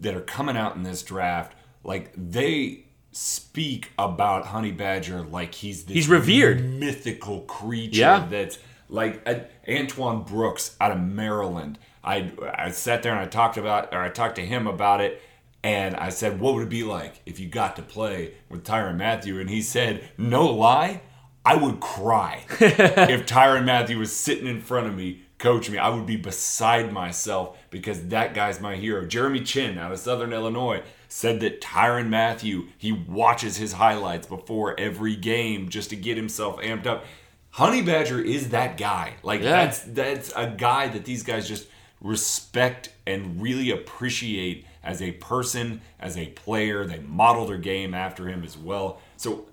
that 0.00 0.14
are 0.14 0.20
coming 0.20 0.56
out 0.56 0.76
in 0.76 0.84
this 0.84 1.02
draft, 1.02 1.54
like 1.82 2.12
they 2.16 2.84
speak 3.12 3.90
about 3.98 4.46
Honey 4.46 4.72
Badger 4.72 5.22
like 5.22 5.54
he's 5.54 5.84
this 5.84 5.94
He's 5.94 6.08
revered. 6.08 6.64
mythical 6.64 7.40
creature 7.42 7.98
Yeah. 8.00 8.26
that's 8.28 8.58
like 8.88 9.22
uh, 9.26 9.40
Antoine 9.68 10.22
Brooks 10.22 10.76
out 10.80 10.92
of 10.92 11.00
Maryland. 11.00 11.78
I 12.02 12.32
I 12.56 12.70
sat 12.70 13.02
there 13.02 13.12
and 13.12 13.20
I 13.20 13.26
talked 13.26 13.56
about 13.56 13.92
or 13.94 14.00
I 14.00 14.08
talked 14.08 14.36
to 14.36 14.42
him 14.46 14.66
about 14.66 15.00
it 15.00 15.20
and 15.62 15.94
I 15.96 16.08
said, 16.08 16.40
"What 16.40 16.54
would 16.54 16.62
it 16.64 16.68
be 16.70 16.84
like 16.84 17.20
if 17.26 17.38
you 17.38 17.46
got 17.48 17.76
to 17.76 17.82
play 17.82 18.34
with 18.48 18.64
Tyrann 18.64 18.96
Mathieu?" 18.96 19.38
And 19.40 19.50
he 19.50 19.60
said, 19.60 20.08
"No 20.16 20.46
lie, 20.46 21.02
I 21.44 21.56
would 21.56 21.80
cry 21.80 22.44
if 22.60 23.26
Tyrann 23.26 23.64
Mathieu 23.66 23.98
was 23.98 24.14
sitting 24.14 24.46
in 24.46 24.60
front 24.62 24.86
of 24.86 24.94
me 24.96 25.22
coaching 25.38 25.72
me. 25.74 25.78
I 25.78 25.88
would 25.90 26.06
be 26.06 26.16
beside 26.16 26.92
myself 26.92 27.58
because 27.70 28.08
that 28.08 28.34
guy's 28.34 28.60
my 28.60 28.76
hero." 28.76 29.04
Jeremy 29.04 29.40
Chinn 29.40 29.78
out 29.78 29.92
of 29.92 29.98
Southern 29.98 30.32
Illinois 30.32 30.82
said 31.12 31.40
that 31.40 31.60
Tyrann 31.60 32.08
Mathieu, 32.08 32.68
he 32.78 32.92
watches 32.92 33.56
his 33.56 33.72
highlights 33.72 34.28
before 34.28 34.78
every 34.78 35.16
game 35.16 35.68
just 35.68 35.90
to 35.90 35.96
get 35.96 36.16
himself 36.16 36.58
amped 36.60 36.86
up. 36.86 37.04
Honey 37.50 37.82
Badger 37.82 38.20
is 38.20 38.50
that 38.50 38.76
guy. 38.76 39.14
Like 39.24 39.42
Yeah. 39.42 39.64
that's 39.64 39.80
that's 39.80 40.32
a 40.36 40.46
guy 40.46 40.86
that 40.86 41.04
these 41.04 41.24
guys 41.24 41.48
just 41.48 41.66
respect 42.00 42.90
and 43.06 43.42
really 43.42 43.72
appreciate 43.72 44.64
as 44.84 45.02
a 45.02 45.10
person, 45.12 45.80
as 45.98 46.16
a 46.16 46.28
player. 46.28 46.86
They 46.86 47.00
model 47.00 47.44
their 47.44 47.58
game 47.58 47.92
after 47.92 48.28
him 48.28 48.44
as 48.44 48.56
well. 48.56 49.00
So 49.16 49.46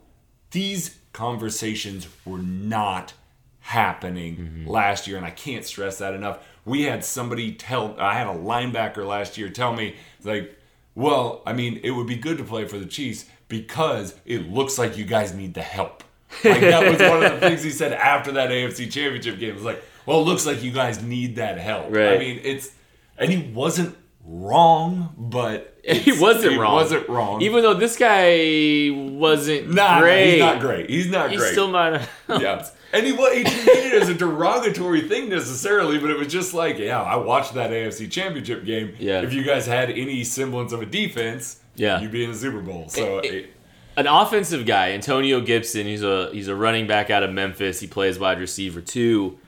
these 0.52 1.00
conversations 1.12 2.08
were 2.24 2.38
not 2.38 3.14
happening 3.62 4.38
mm-hmm. 4.38 4.70
last 4.70 5.08
year, 5.08 5.18
and 5.18 5.26
I 5.26 5.32
can't 5.32 5.66
stress 5.66 5.98
that 5.98 6.14
enough. 6.14 6.48
We 6.66 6.84
had 6.84 7.04
somebody 7.04 7.54
tell, 7.54 8.00
I 8.00 8.14
had 8.14 8.28
a 8.28 8.38
linebacker 8.38 9.06
last 9.06 9.38
year 9.38 9.50
tell 9.50 9.74
me, 9.74 9.96
like, 10.24 10.58
well, 10.98 11.44
I 11.46 11.54
mean, 11.54 11.80
it 11.84 11.92
would 11.92 12.08
be 12.08 12.16
good 12.16 12.40
to 12.40 12.44
play 12.44 12.66
for 12.66 12.80
the 12.80 12.86
Chiefs 12.88 13.26
because 13.48 14.16
it 14.26 14.52
looks 14.52 14.80
like 14.80 14.98
you 14.98 15.06
guys 15.06 15.32
need 15.32 15.54
the 15.54 15.62
help. 15.62 16.04
Like 16.44 16.60
that 16.62 16.92
was 16.92 17.00
one 17.00 17.24
of 17.24 17.32
the 17.34 17.40
things 17.48 17.62
he 17.62 17.70
said 17.70 17.94
after 17.94 18.32
that 18.32 18.50
AFC 18.50 18.92
Championship 18.92 19.38
game. 19.40 19.52
It 19.52 19.56
was 19.56 19.64
like, 19.64 19.84
well, 20.08 20.22
it 20.22 20.24
looks 20.24 20.48
like 20.48 20.64
you 20.64 20.72
guys 20.72 21.04
need 21.04 21.36
that 21.36 21.60
help. 21.60 21.86
I 21.94 22.18
mean, 22.18 22.42
it's 22.44 22.72
and 23.18 23.32
he 23.32 23.52
wasn't 23.54 23.96
wrong, 24.26 25.14
but 25.18 25.78
he 25.84 26.20
wasn't 26.20 26.54
it 26.56 26.60
wrong. 26.60 26.74
Wasn't 26.74 27.08
wrong. 27.08 27.42
Even 27.44 27.62
though 27.62 27.76
this 27.76 27.96
guy 27.96 28.90
wasn't 28.92 29.70
nah, 29.74 30.00
great. 30.02 30.32
he's 30.32 30.40
not 30.40 30.60
great. 30.60 30.90
He's 30.90 31.08
not 31.12 31.30
He 31.32 31.38
great. 31.38 31.52
still 31.52 31.70
might 31.70 32.02
have. 32.28 32.42
yeah. 32.42 32.68
And 32.94 33.06
he, 33.06 33.12
he 33.12 33.44
didn't 33.44 33.66
mean 33.66 33.94
it 33.94 34.02
as 34.02 34.10
a 34.10 34.14
derogatory 34.14 35.02
thing 35.08 35.30
necessarily, 35.30 35.98
but 35.98 36.10
it 36.10 36.18
was 36.18 36.28
just 36.30 36.54
like, 36.54 36.78
yeah, 36.78 37.02
I 37.02 37.16
watched 37.18 37.54
that 37.56 37.72
AFC 37.72 38.10
Championship 38.10 38.64
game. 38.66 38.96
Yeah. 38.98 39.22
If 39.22 39.34
you 39.34 39.44
guys 39.44 39.66
had 39.66 39.90
any 39.90 40.24
semblance 40.24 40.72
of 40.72 40.82
a 40.82 40.86
defense, 40.86 41.60
Yeah. 41.76 42.00
you'd 42.00 42.12
be 42.12 42.24
in 42.24 42.32
the 42.32 42.38
Super 42.38 42.62
Bowl. 42.62 42.88
So, 42.90 43.20
It- 43.20 43.34
it- 43.34 43.54
An 43.98 44.06
offensive 44.08 44.66
guy, 44.68 44.92
Antonio 44.92 45.42
Gibson. 45.42 45.88
He's 45.88 46.04
a 46.04 46.30
he's 46.32 46.48
a 46.48 46.56
running 46.56 46.86
back 46.86 47.10
out 47.10 47.24
of 47.24 47.32
Memphis. 47.32 47.80
He 47.80 47.88
plays 47.88 48.20
wide 48.20 48.40
receiver 48.40 48.80
too. 48.80 49.40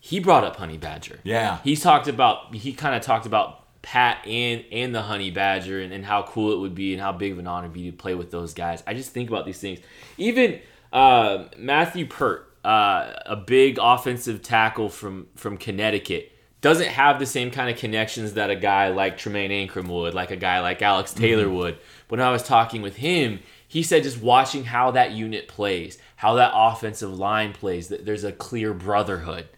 He 0.00 0.18
brought 0.18 0.44
up 0.44 0.56
Honey 0.56 0.78
Badger. 0.78 1.18
Yeah. 1.24 1.58
He's 1.62 1.82
talked 1.82 2.08
about. 2.08 2.54
He 2.54 2.72
kind 2.72 2.94
of 2.96 3.02
talked 3.02 3.26
about 3.26 3.66
Pat 3.82 4.26
and 4.26 4.64
and 4.72 4.94
the 4.94 5.02
Honey 5.02 5.30
Badger 5.30 5.80
and, 5.82 5.92
and 5.92 6.06
how 6.06 6.22
cool 6.22 6.54
it 6.54 6.58
would 6.58 6.74
be 6.74 6.94
and 6.94 7.02
how 7.02 7.12
big 7.12 7.32
of 7.32 7.38
an 7.38 7.46
honor 7.46 7.66
it'd 7.66 7.74
be 7.74 7.90
to 7.90 7.96
play 7.96 8.14
with 8.14 8.30
those 8.30 8.54
guys. 8.54 8.82
I 8.86 8.94
just 8.94 9.10
think 9.10 9.28
about 9.28 9.44
these 9.44 9.58
things. 9.58 9.80
Even 10.16 10.60
uh, 10.90 11.44
Matthew 11.58 12.06
Peart, 12.06 12.47
uh, 12.64 13.12
a 13.26 13.36
big 13.36 13.78
offensive 13.80 14.42
tackle 14.42 14.88
from 14.88 15.28
from 15.36 15.56
Connecticut, 15.56 16.32
doesn't 16.60 16.88
have 16.88 17.18
the 17.18 17.26
same 17.26 17.50
kind 17.50 17.70
of 17.70 17.78
connections 17.78 18.34
that 18.34 18.50
a 18.50 18.56
guy 18.56 18.88
like 18.88 19.16
Tremayne 19.16 19.50
Anchrum 19.50 19.88
would, 19.88 20.14
like 20.14 20.30
a 20.30 20.36
guy 20.36 20.60
like 20.60 20.82
Alex 20.82 21.12
Taylor 21.14 21.48
would. 21.48 21.78
When 22.08 22.20
I 22.20 22.30
was 22.30 22.42
talking 22.42 22.82
with 22.82 22.96
him, 22.96 23.40
he 23.66 23.82
said 23.82 24.02
just 24.02 24.20
watching 24.20 24.64
how 24.64 24.90
that 24.92 25.12
unit 25.12 25.46
plays, 25.46 25.98
how 26.16 26.34
that 26.34 26.52
offensive 26.54 27.16
line 27.16 27.52
plays, 27.52 27.88
that 27.88 28.04
there's 28.04 28.24
a 28.24 28.32
clear 28.32 28.74
brotherhood. 28.74 29.48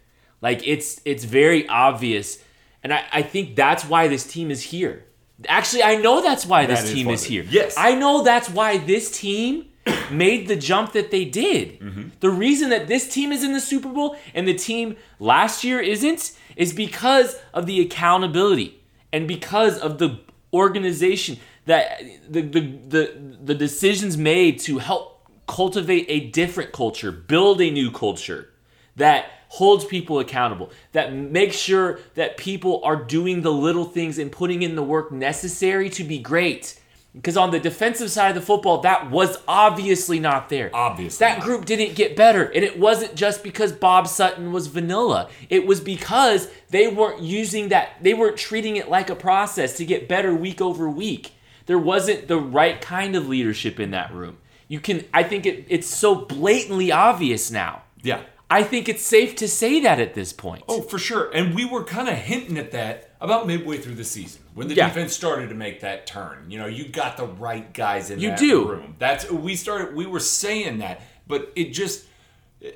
Like 0.43 0.67
it's 0.67 1.01
it's 1.05 1.25
very 1.25 1.67
obvious, 1.69 2.43
and 2.83 2.93
I, 2.93 3.05
I 3.13 3.23
think 3.23 3.57
that's 3.57 3.85
why 3.85 4.09
this 4.09 4.27
team 4.27 4.51
is 4.51 4.63
here. 4.63 5.05
Actually, 5.49 5.85
I 5.85 5.97
know 5.97 6.21
that's 6.21 6.45
why 6.45 6.67
this 6.67 6.93
team 6.93 7.07
why 7.07 7.13
is 7.15 7.25
here. 7.25 7.45
yes. 7.49 7.75
I 7.79 7.95
know 7.95 8.23
that's 8.23 8.51
why 8.51 8.77
this 8.77 9.11
team 9.19 9.70
made 10.11 10.49
the 10.49 10.57
jump 10.57 10.93
that 10.93 11.11
they 11.11 11.25
did. 11.25 11.81
Mm-hmm. 11.81 12.09
The 12.21 12.31
reason 12.31 12.71
that 12.71 12.89
this 12.89 13.09
team 13.09 13.33
is 13.33 13.45
in 13.45 13.53
the 13.53 13.61
Super 13.61 13.89
Bowl 13.89 14.17
and 14.35 14.47
the 14.47 14.55
team 14.55 14.97
last 15.19 15.65
year 15.65 15.81
isn't 15.81 16.33
is 16.57 16.73
because 16.73 17.37
of 17.55 17.67
the 17.67 17.81
accountability 17.81 18.83
and 19.13 19.27
because 19.27 19.79
of 19.79 19.99
the 19.99 20.21
organization 20.53 21.39
that 21.67 22.01
the 22.29 22.43
the 22.43 22.61
the, 22.89 23.37
the 23.45 23.55
decisions 23.55 24.17
made 24.17 24.59
to 24.61 24.79
help 24.79 25.29
cultivate 25.47 26.07
a 26.09 26.29
different 26.31 26.73
culture, 26.73 27.11
build 27.11 27.61
a 27.61 27.71
new 27.71 27.91
culture 27.91 28.49
that 28.97 29.31
holds 29.49 29.85
people 29.85 30.21
accountable, 30.21 30.71
that 30.93 31.13
makes 31.13 31.57
sure 31.57 31.99
that 32.15 32.37
people 32.37 32.81
are 32.85 32.97
doing 32.97 33.43
the 33.43 33.53
little 33.53 33.85
things 33.85 34.19
and 34.19 34.31
putting 34.31 34.63
in 34.63 34.77
the 34.77 34.83
work 34.83 35.11
necessary 35.11 35.91
to 35.91 36.05
be 36.05 36.19
great. 36.19 36.81
Because 37.15 37.37
on 37.37 37.51
the 37.51 37.59
defensive 37.59 38.11
side 38.11 38.29
of 38.29 38.35
the 38.37 38.41
football, 38.41 38.83
that 38.83 39.11
was 39.11 39.37
obviously 39.49 40.21
not 40.21 40.49
there. 40.49 40.71
Obviously 40.73 41.25
That 41.27 41.39
not. 41.39 41.45
group 41.47 41.65
didn't 41.65 41.97
get 41.97 42.15
better. 42.15 42.45
And 42.45 42.63
it 42.63 42.79
wasn't 42.79 43.17
just 43.17 43.43
because 43.43 43.73
Bob 43.73 44.07
Sutton 44.07 44.53
was 44.53 44.69
vanilla. 44.69 45.29
It 45.49 45.67
was 45.67 45.81
because 45.81 46.49
they 46.69 46.87
weren't 46.87 47.21
using 47.21 47.69
that, 47.71 47.97
they 48.01 48.15
weren't 48.15 48.37
treating 48.37 48.77
it 48.77 48.89
like 48.89 49.11
a 49.11 49.17
process 49.17 49.77
to 49.79 49.85
get 49.85 50.09
better 50.09 50.33
week 50.35 50.61
over 50.61 50.89
week. 50.89 51.33
There 51.67 51.79
wasn't 51.79 52.29
the 52.29 52.39
right 52.39 52.81
kind 52.81 53.17
of 53.17 53.29
leadership 53.29 53.81
in 53.81 53.91
that 53.91 54.15
room. 54.15 54.39
You 54.69 54.79
can, 54.79 55.05
I 55.13 55.25
think 55.25 55.47
it, 55.47 55.67
it's 55.69 55.89
so 55.89 56.15
blatantly 56.15 56.93
obvious 56.93 57.51
now. 57.51 57.83
yeah. 58.03 58.23
I 58.53 58.65
think 58.65 58.89
it's 58.89 59.05
safe 59.05 59.37
to 59.37 59.47
say 59.47 59.79
that 59.81 60.01
at 60.01 60.15
this 60.15 60.33
point. 60.33 60.65
Oh, 60.69 60.83
for 60.83 60.99
sure. 60.99 61.31
And 61.33 61.55
we 61.55 61.65
were 61.65 61.85
kind 61.85 62.09
of 62.09 62.17
hinting 62.17 62.59
at 62.59 62.73
that 62.73 63.15
about 63.21 63.47
midway 63.47 63.79
through 63.79 63.95
the 63.95 64.03
season 64.05 64.40
when 64.55 64.69
the 64.69 64.75
Yeah. 64.75 64.89
defense 64.89 65.15
started 65.15 65.49
to 65.51 65.55
make 65.55 65.81
that 65.81 66.07
turn. 66.07 66.47
You 66.49 66.59
know, 66.59 66.67
you 66.67 66.89
got 66.89 67.17
the 67.17 67.27
right 67.27 67.73
guys 67.73 68.11
in 68.11 68.21
You 68.21 68.31
that 68.31 68.39
do. 68.39 68.69
room. 68.69 68.97
That's 68.99 69.31
we 69.31 69.57
started. 69.57 69.95
We 69.95 70.07
were 70.07 70.21
saying 70.21 70.79
that, 70.79 71.01
but 71.27 71.53
it 71.57 71.73
just 71.73 72.05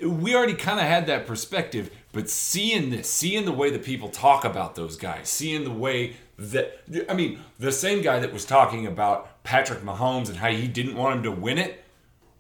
we 0.03 0.35
already 0.35 0.55
kind 0.55 0.79
of 0.81 0.87
had 0.87 1.07
that 1.09 1.27
perspective. 1.27 1.91
But 2.13 2.31
seeing 2.31 2.91
this, 2.91 3.11
seeing 3.11 3.45
the 3.45 3.53
way 3.53 3.71
that 3.71 3.85
people 3.85 4.09
talk 4.09 4.45
about 4.45 4.77
those 4.77 4.97
guys, 4.97 5.29
seeing 5.29 5.65
the 5.65 5.71
way 5.71 6.15
that 6.39 6.81
I 7.09 7.15
mean, 7.15 7.39
the 7.59 7.73
same 7.73 8.01
guy 8.03 8.19
that 8.21 8.33
was 8.33 8.45
talking 8.45 8.87
about 8.87 9.43
Patrick 9.45 9.81
Mahomes 9.83 10.29
and 10.29 10.37
how 10.39 10.49
he 10.51 10.67
didn't 10.69 10.97
want 10.97 11.17
him 11.17 11.23
to 11.25 11.31
win 11.33 11.59
it 11.59 11.81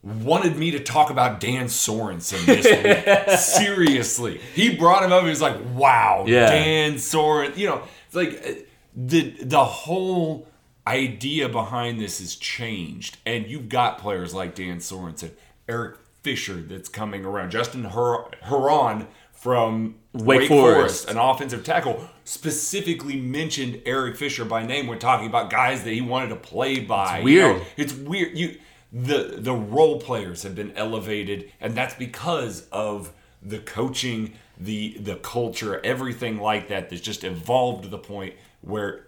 wanted 0.02 0.54
me 0.56 0.70
to 0.70 0.78
talk 0.80 1.08
about 1.10 1.40
Dan 1.40 1.64
Sorensen 1.66 2.44
this 2.44 2.66
week. 2.66 3.38
Seriously. 3.38 4.38
He 4.54 4.76
brought 4.76 5.02
him 5.02 5.12
up. 5.12 5.22
He 5.24 5.30
was 5.30 5.40
like, 5.40 5.56
wow, 5.74 6.24
Yeah. 6.26 6.50
Dan 6.50 6.94
Sorensen." 6.94 7.56
You 7.56 7.68
know, 7.68 7.82
it's 8.06 8.14
like 8.14 8.63
the, 8.94 9.30
the 9.40 9.64
whole 9.64 10.46
idea 10.86 11.48
behind 11.48 12.00
this 12.00 12.18
has 12.20 12.36
changed. 12.36 13.16
And 13.26 13.46
you've 13.46 13.68
got 13.68 13.98
players 13.98 14.34
like 14.34 14.54
Dan 14.54 14.78
Sorensen, 14.78 15.30
Eric 15.68 15.96
Fisher 16.22 16.54
that's 16.54 16.88
coming 16.88 17.24
around, 17.24 17.50
Justin 17.50 17.84
Her- 17.84 18.24
Herron 18.42 19.06
from 19.32 19.96
Wake 20.12 20.40
Wake, 20.40 20.48
Forest. 20.48 20.76
Forest, 21.04 21.10
an 21.10 21.18
offensive 21.18 21.64
tackle, 21.64 22.08
specifically 22.24 23.20
mentioned 23.20 23.82
Eric 23.84 24.16
Fisher 24.16 24.44
by 24.44 24.64
name 24.64 24.86
when 24.86 24.98
talking 24.98 25.26
about 25.26 25.50
guys 25.50 25.84
that 25.84 25.92
he 25.92 26.00
wanted 26.00 26.28
to 26.28 26.36
play 26.36 26.80
by. 26.80 27.18
It's 27.18 27.28
You 27.28 27.40
know, 27.40 27.52
weird. 27.54 27.66
it's 27.76 27.92
weird. 27.94 28.38
You 28.38 28.58
the 28.92 29.36
the 29.38 29.52
role 29.52 30.00
players 30.00 30.44
have 30.44 30.54
been 30.54 30.72
elevated, 30.76 31.50
and 31.60 31.74
that's 31.74 31.94
because 31.94 32.68
of 32.70 33.12
the 33.42 33.58
coaching, 33.58 34.34
the 34.58 34.96
the 35.00 35.16
culture, 35.16 35.80
everything 35.84 36.38
like 36.38 36.68
that. 36.68 36.88
That's 36.90 37.02
just 37.02 37.24
evolved 37.24 37.82
to 37.84 37.88
the 37.90 37.98
point 37.98 38.34
where 38.64 39.06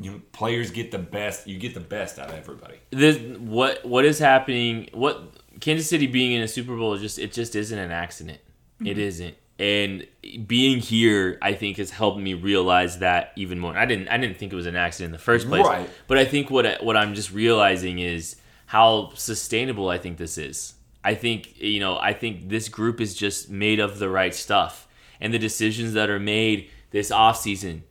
you 0.00 0.10
know 0.10 0.20
players 0.32 0.70
get 0.70 0.90
the 0.90 0.98
best. 0.98 1.46
You 1.46 1.58
get 1.58 1.74
the 1.74 1.80
best 1.80 2.18
out 2.18 2.30
of 2.30 2.34
everybody. 2.34 2.78
this 2.90 3.18
what 3.38 3.84
what 3.84 4.04
is 4.04 4.18
happening 4.18 4.88
what 4.92 5.38
Kansas 5.60 5.88
City 5.88 6.06
being 6.06 6.32
in 6.32 6.42
a 6.42 6.48
Super 6.48 6.76
Bowl 6.76 6.94
is 6.94 7.00
just 7.00 7.18
it 7.18 7.32
just 7.32 7.54
isn't 7.54 7.78
an 7.78 7.90
accident. 7.90 8.40
It 8.80 8.84
mm-hmm. 8.84 9.00
isn't. 9.00 9.34
And 9.56 10.06
being 10.48 10.80
here 10.80 11.38
I 11.40 11.52
think 11.52 11.76
has 11.76 11.90
helped 11.90 12.18
me 12.18 12.34
realize 12.34 12.98
that 12.98 13.32
even 13.36 13.58
more. 13.60 13.76
I 13.76 13.86
didn't 13.86 14.08
I 14.08 14.16
didn't 14.16 14.36
think 14.36 14.52
it 14.52 14.56
was 14.56 14.66
an 14.66 14.76
accident 14.76 15.08
in 15.08 15.12
the 15.12 15.18
first 15.18 15.48
place. 15.48 15.64
Right. 15.64 15.88
But 16.08 16.18
I 16.18 16.24
think 16.24 16.50
what 16.50 16.66
I, 16.66 16.78
what 16.80 16.96
I'm 16.96 17.14
just 17.14 17.32
realizing 17.32 17.98
is 17.98 18.36
how 18.66 19.12
sustainable 19.14 19.88
I 19.88 19.98
think 19.98 20.18
this 20.18 20.38
is. 20.38 20.74
I 21.04 21.14
think 21.14 21.60
you 21.60 21.80
know, 21.80 21.98
I 21.98 22.14
think 22.14 22.48
this 22.48 22.68
group 22.68 23.00
is 23.00 23.14
just 23.14 23.50
made 23.50 23.78
of 23.78 23.98
the 23.98 24.08
right 24.08 24.34
stuff. 24.34 24.88
And 25.20 25.32
the 25.32 25.38
decisions 25.38 25.92
that 25.94 26.10
are 26.10 26.18
made 26.18 26.68
this 26.90 27.10
offseason 27.10 27.82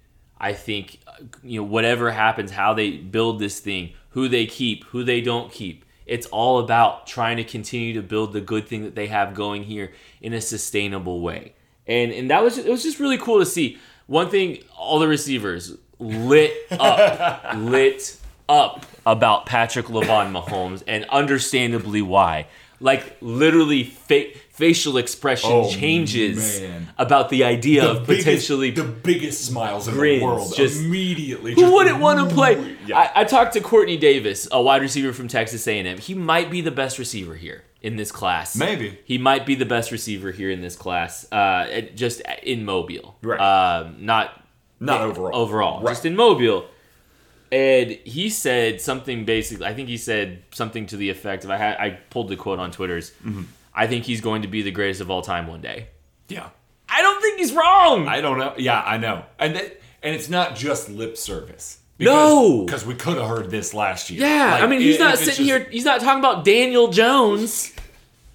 I 0.43 0.51
think 0.51 0.99
you 1.41 1.62
know 1.62 1.65
whatever 1.65 2.12
happens, 2.12 2.51
how 2.51 2.73
they 2.73 2.97
build 2.97 3.39
this 3.39 3.62
thing, 3.62 3.93
who 4.10 4.27
they 4.27 4.45
keep, 4.45 4.84
who 4.88 5.06
they 5.06 5.21
don't 5.21 5.49
keep. 5.49 5.86
It's 6.06 6.27
all 6.27 6.60
about 6.60 7.08
trying 7.08 7.38
to 7.38 7.45
continue 7.45 7.93
to 7.93 8.01
build 8.01 8.34
the 8.34 8.41
good 8.41 8.67
thing 8.67 8.84
that 8.84 8.93
they 8.93 9.08
have 9.08 9.36
going 9.36 9.63
here 9.63 9.93
in 10.21 10.34
a 10.34 10.41
sustainable 10.41 11.21
way. 11.21 11.53
And 11.88 12.12
and 12.12 12.29
that 12.29 12.43
was 12.43 12.58
it 12.58 12.69
was 12.69 12.84
just 12.84 12.99
really 12.99 13.17
cool 13.17 13.39
to 13.39 13.45
see. 13.45 13.77
One 14.06 14.29
thing, 14.29 14.62
all 14.77 14.99
the 14.99 15.08
receivers 15.08 15.77
lit 15.97 16.51
up, 16.71 17.53
lit 17.56 18.17
up 18.49 18.86
about 19.06 19.45
Patrick 19.45 19.86
Lavon 19.86 20.34
Mahomes, 20.34 20.84
and 20.86 21.06
understandably 21.06 22.01
why. 22.01 22.47
Like 22.84 23.15
literally, 23.22 23.86
fa- 23.86 24.32
facial 24.52 24.98
expression 24.98 25.50
Oh, 25.52 25.69
changes 25.69 26.60
man. 26.60 26.89
about 26.98 27.30
the 27.30 27.46
idea 27.46 27.86
of 27.86 28.06
biggest- 28.06 28.26
potentially 28.28 28.72
the 28.72 28.84
biggest 28.84 29.46
smiles 29.46 29.88
in 29.88 29.96
the 29.98 30.22
world. 30.22 30.54
just- 30.56 30.82
immediately. 30.82 31.54
who 31.54 31.62
just 31.62 31.74
wouldn't 31.74 32.00
want 32.02 32.28
to 32.28 32.36
play? 32.36 32.76
Yeah. 32.86 33.00
I, 33.00 33.22
I 33.22 33.24
talked 33.24 33.54
to 33.54 33.62
Quartney 33.62 33.98
Davis, 33.98 34.48
a 34.52 34.62
wide 34.62 34.82
receiver 34.82 35.13
from 35.13 35.30
Texas 35.30 35.65
A&M. 35.65 35.98
He 35.98 36.13
might 36.13 36.52
be 36.52 36.60
the 36.60 36.72
best 36.72 37.00
receiver 37.00 37.36
here 37.36 37.63
in 37.82 37.96
this 37.96 38.12
class. 38.12 38.56
Maybe. 38.58 39.00
he 39.06 39.17
might 39.17 39.46
be 39.46 39.56
the 39.56 39.65
best 39.65 39.91
receiver 39.91 40.32
here 40.32 40.50
in 40.52 40.62
this 40.62 40.76
class. 40.76 41.26
Uh, 41.32 41.82
just 41.96 42.22
in 42.43 42.65
Mobile, 42.65 43.15
Right. 43.22 43.39
Um, 43.39 43.96
not 44.00 44.41
Not 44.82 45.00
overall. 45.02 45.36
Overall, 45.41 45.82
Right. 45.82 45.91
just 45.91 46.06
in 46.06 46.15
Mobile. 46.17 46.65
And 47.54 47.92
he 48.04 48.30
said 48.30 48.82
something 48.82 49.26
basically. 49.26 49.66
I 49.68 49.74
think 49.76 49.88
he 49.89 49.98
said 49.98 50.42
something 50.52 50.88
to 50.88 50.98
the 50.98 51.10
effect 51.12 51.44
of 51.44 51.52
I 51.52 51.58
had 51.58 51.78
I 51.78 51.89
pulled 52.10 52.30
the 52.30 52.36
quote 52.36 52.58
on 52.60 52.72
Twitter's. 52.72 53.12
Mm-hmm. 53.24 53.44
I 53.76 53.86
think 53.88 54.06
he's 54.06 54.22
going 54.22 54.42
to 54.42 54.48
be 54.48 54.62
the 54.63 54.72
greatest 54.72 55.02
of 55.02 55.12
all 55.12 55.22
time 55.22 55.48
one 55.48 55.62
day. 55.62 55.88
yeah. 56.28 56.50
I 56.89 57.02
don't 57.02 57.22
think 57.22 57.39
he's 57.39 57.54
wrong. 57.54 58.08
I 58.08 58.22
don't 58.22 58.38
know. 58.38 58.54
Yeah, 58.58 58.80
I 58.82 58.98
know. 58.98 59.26
And 59.39 59.56
that, 59.56 59.82
and 60.04 60.13
it's 60.16 60.30
not 60.30 60.56
just 60.56 60.89
lip 60.89 61.18
service. 61.18 61.80
No. 61.98 62.66
because 62.66 62.86
we 62.86 62.94
could 62.94 63.18
have 63.18 63.28
heard 63.28 63.50
this 63.50 63.74
last 63.74 64.10
year. 64.12 64.22
Yeah, 64.22 64.52
Like, 64.54 64.63
I 64.63 64.68
mean, 64.68 64.82
he's 64.82 64.96
if 64.96 65.02
not 65.02 65.18
sitting 65.18 65.30
just- 65.30 65.39
here. 65.42 65.68
He's 65.72 65.86
not 65.86 66.02
talking 66.02 66.20
about 66.20 66.44
Daniel 66.46 66.89
Jones. 66.92 67.72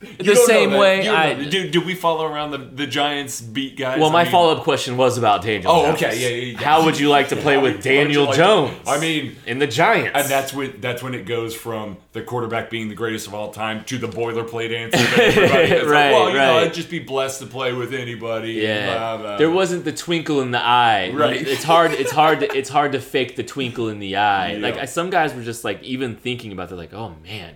The 0.00 0.36
same 0.36 0.72
way 0.74 1.08
I. 1.08 1.34
do, 1.48 1.68
do 1.68 1.80
we 1.80 1.94
follow 1.96 2.24
around 2.24 2.52
the, 2.52 2.58
the 2.58 2.86
Giants 2.86 3.40
beat 3.40 3.76
guys? 3.76 3.98
Well, 3.98 4.10
I 4.10 4.12
my 4.12 4.22
mean- 4.22 4.32
follow 4.32 4.56
up 4.56 4.62
question 4.62 4.96
was 4.96 5.18
about 5.18 5.42
Daniel. 5.42 5.72
Oh, 5.72 5.82
Jones. 5.86 5.96
okay, 6.02 6.20
yeah, 6.20 6.28
yeah, 6.28 6.52
yeah. 6.52 6.58
How 6.58 6.84
would 6.84 6.98
you 7.00 7.08
like 7.08 7.28
to 7.30 7.36
play 7.44 7.56
with 7.56 7.62
would- 7.62 7.70
how 7.70 7.76
would 7.76 7.84
you 7.84 7.90
Daniel 8.04 8.24
like 8.26 8.36
Jones? 8.36 8.76
I 8.86 9.00
mean, 9.00 9.36
in 9.46 9.58
the 9.58 9.66
Giants. 9.66 10.12
And 10.14 10.28
that's 10.28 10.52
when 10.52 10.80
that's 10.80 11.02
when 11.02 11.14
it 11.14 11.26
goes 11.26 11.54
from 11.54 11.96
the 12.12 12.22
quarterback 12.22 12.70
being 12.70 12.88
the 12.88 12.94
greatest 12.94 13.26
of 13.26 13.34
all 13.34 13.52
time 13.52 13.84
to 13.86 13.98
the 13.98 14.06
boilerplate 14.08 14.72
answer. 14.74 14.98
That 14.98 15.18
everybody 15.18 15.70
like, 15.80 15.86
Right, 15.88 16.10
well, 16.12 16.28
you 16.28 16.34
know, 16.34 16.54
right. 16.58 16.66
I'd 16.68 16.74
just 16.74 16.90
be 16.90 17.00
blessed 17.00 17.40
to 17.40 17.46
play 17.46 17.72
with 17.72 17.92
anybody. 17.92 18.52
Yeah, 18.52 18.94
blah, 18.96 19.16
blah. 19.16 19.36
there 19.38 19.50
wasn't 19.50 19.84
the 19.84 19.92
twinkle 19.92 20.40
in 20.42 20.52
the 20.52 20.62
eye. 20.64 21.10
Right. 21.10 21.36
It's 21.46 21.64
hard. 21.64 21.92
It's 21.92 22.12
hard. 22.12 22.40
To, 22.40 22.56
it's 22.56 22.68
hard 22.68 22.92
to 22.92 23.00
fake 23.00 23.34
the 23.36 23.42
twinkle 23.44 23.88
in 23.88 23.98
the 23.98 24.16
eye. 24.16 24.52
Yeah. 24.58 24.58
Like 24.58 24.76
I, 24.76 24.84
some 24.84 25.10
guys 25.10 25.34
were 25.34 25.42
just 25.42 25.64
like 25.64 25.82
even 25.82 26.14
thinking 26.16 26.52
about. 26.52 26.68
They're 26.68 26.78
like, 26.78 26.94
oh 26.94 27.14
man, 27.24 27.54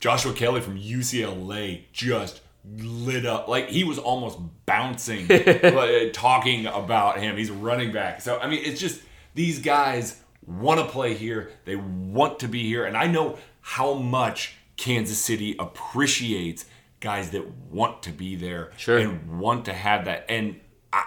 Joshua 0.00 0.32
Kelly 0.32 0.60
from 0.60 0.78
UCLA 0.78 1.82
just 1.92 2.40
lit 2.76 3.24
up. 3.26 3.48
Like 3.48 3.68
he 3.68 3.84
was 3.84 3.98
almost 3.98 4.38
bouncing, 4.66 5.28
like, 5.28 6.12
talking 6.12 6.66
about 6.66 7.18
him. 7.20 7.36
He's 7.36 7.50
a 7.50 7.54
running 7.54 7.92
back. 7.92 8.20
So 8.20 8.38
I 8.38 8.48
mean, 8.48 8.62
it's 8.64 8.80
just 8.80 9.00
these 9.34 9.58
guys 9.60 10.20
want 10.46 10.80
to 10.80 10.86
play 10.86 11.14
here. 11.14 11.50
They 11.64 11.76
want 11.76 12.40
to 12.40 12.48
be 12.48 12.64
here, 12.64 12.84
and 12.84 12.96
I 12.96 13.06
know 13.06 13.38
how 13.60 13.94
much 13.94 14.54
Kansas 14.76 15.18
City 15.18 15.54
appreciates 15.58 16.64
guys 17.00 17.30
that 17.30 17.46
want 17.70 18.02
to 18.02 18.10
be 18.10 18.36
there 18.36 18.72
Sure. 18.76 18.98
and 18.98 19.38
want 19.38 19.64
to 19.66 19.72
have 19.72 20.04
that. 20.06 20.26
And 20.28 20.60
I, 20.92 21.04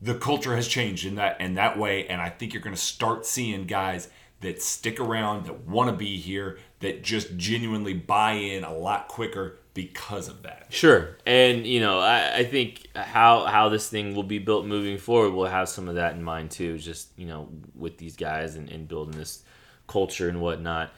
the 0.00 0.14
culture 0.14 0.54
has 0.56 0.68
changed 0.68 1.04
in 1.06 1.16
that 1.16 1.40
in 1.40 1.54
that 1.54 1.78
way, 1.78 2.06
and 2.06 2.20
I 2.20 2.28
think 2.28 2.52
you're 2.52 2.62
going 2.62 2.76
to 2.76 2.80
start 2.80 3.24
seeing 3.26 3.64
guys 3.66 4.08
that 4.40 4.62
stick 4.62 5.00
around, 5.00 5.46
that 5.46 5.66
want 5.66 5.90
to 5.90 5.96
be 5.96 6.16
here, 6.16 6.58
that 6.80 7.02
just 7.02 7.36
genuinely 7.36 7.94
buy 7.94 8.32
in 8.32 8.64
a 8.64 8.72
lot 8.72 9.08
quicker 9.08 9.58
because 9.74 10.28
of 10.28 10.42
that. 10.42 10.66
Sure, 10.70 11.16
and 11.26 11.66
you 11.66 11.80
know, 11.80 11.98
I, 12.00 12.38
I 12.38 12.44
think 12.44 12.86
how 12.94 13.44
how 13.44 13.68
this 13.68 13.88
thing 13.88 14.14
will 14.14 14.22
be 14.22 14.38
built 14.38 14.66
moving 14.66 14.98
forward, 14.98 15.32
we'll 15.34 15.46
have 15.46 15.68
some 15.68 15.88
of 15.88 15.96
that 15.96 16.14
in 16.14 16.22
mind 16.22 16.50
too. 16.50 16.78
Just 16.78 17.08
you 17.16 17.26
know, 17.26 17.48
with 17.74 17.98
these 17.98 18.16
guys 18.16 18.56
and, 18.56 18.68
and 18.70 18.88
building 18.88 19.16
this 19.16 19.42
culture 19.86 20.28
and 20.28 20.40
whatnot. 20.40 20.90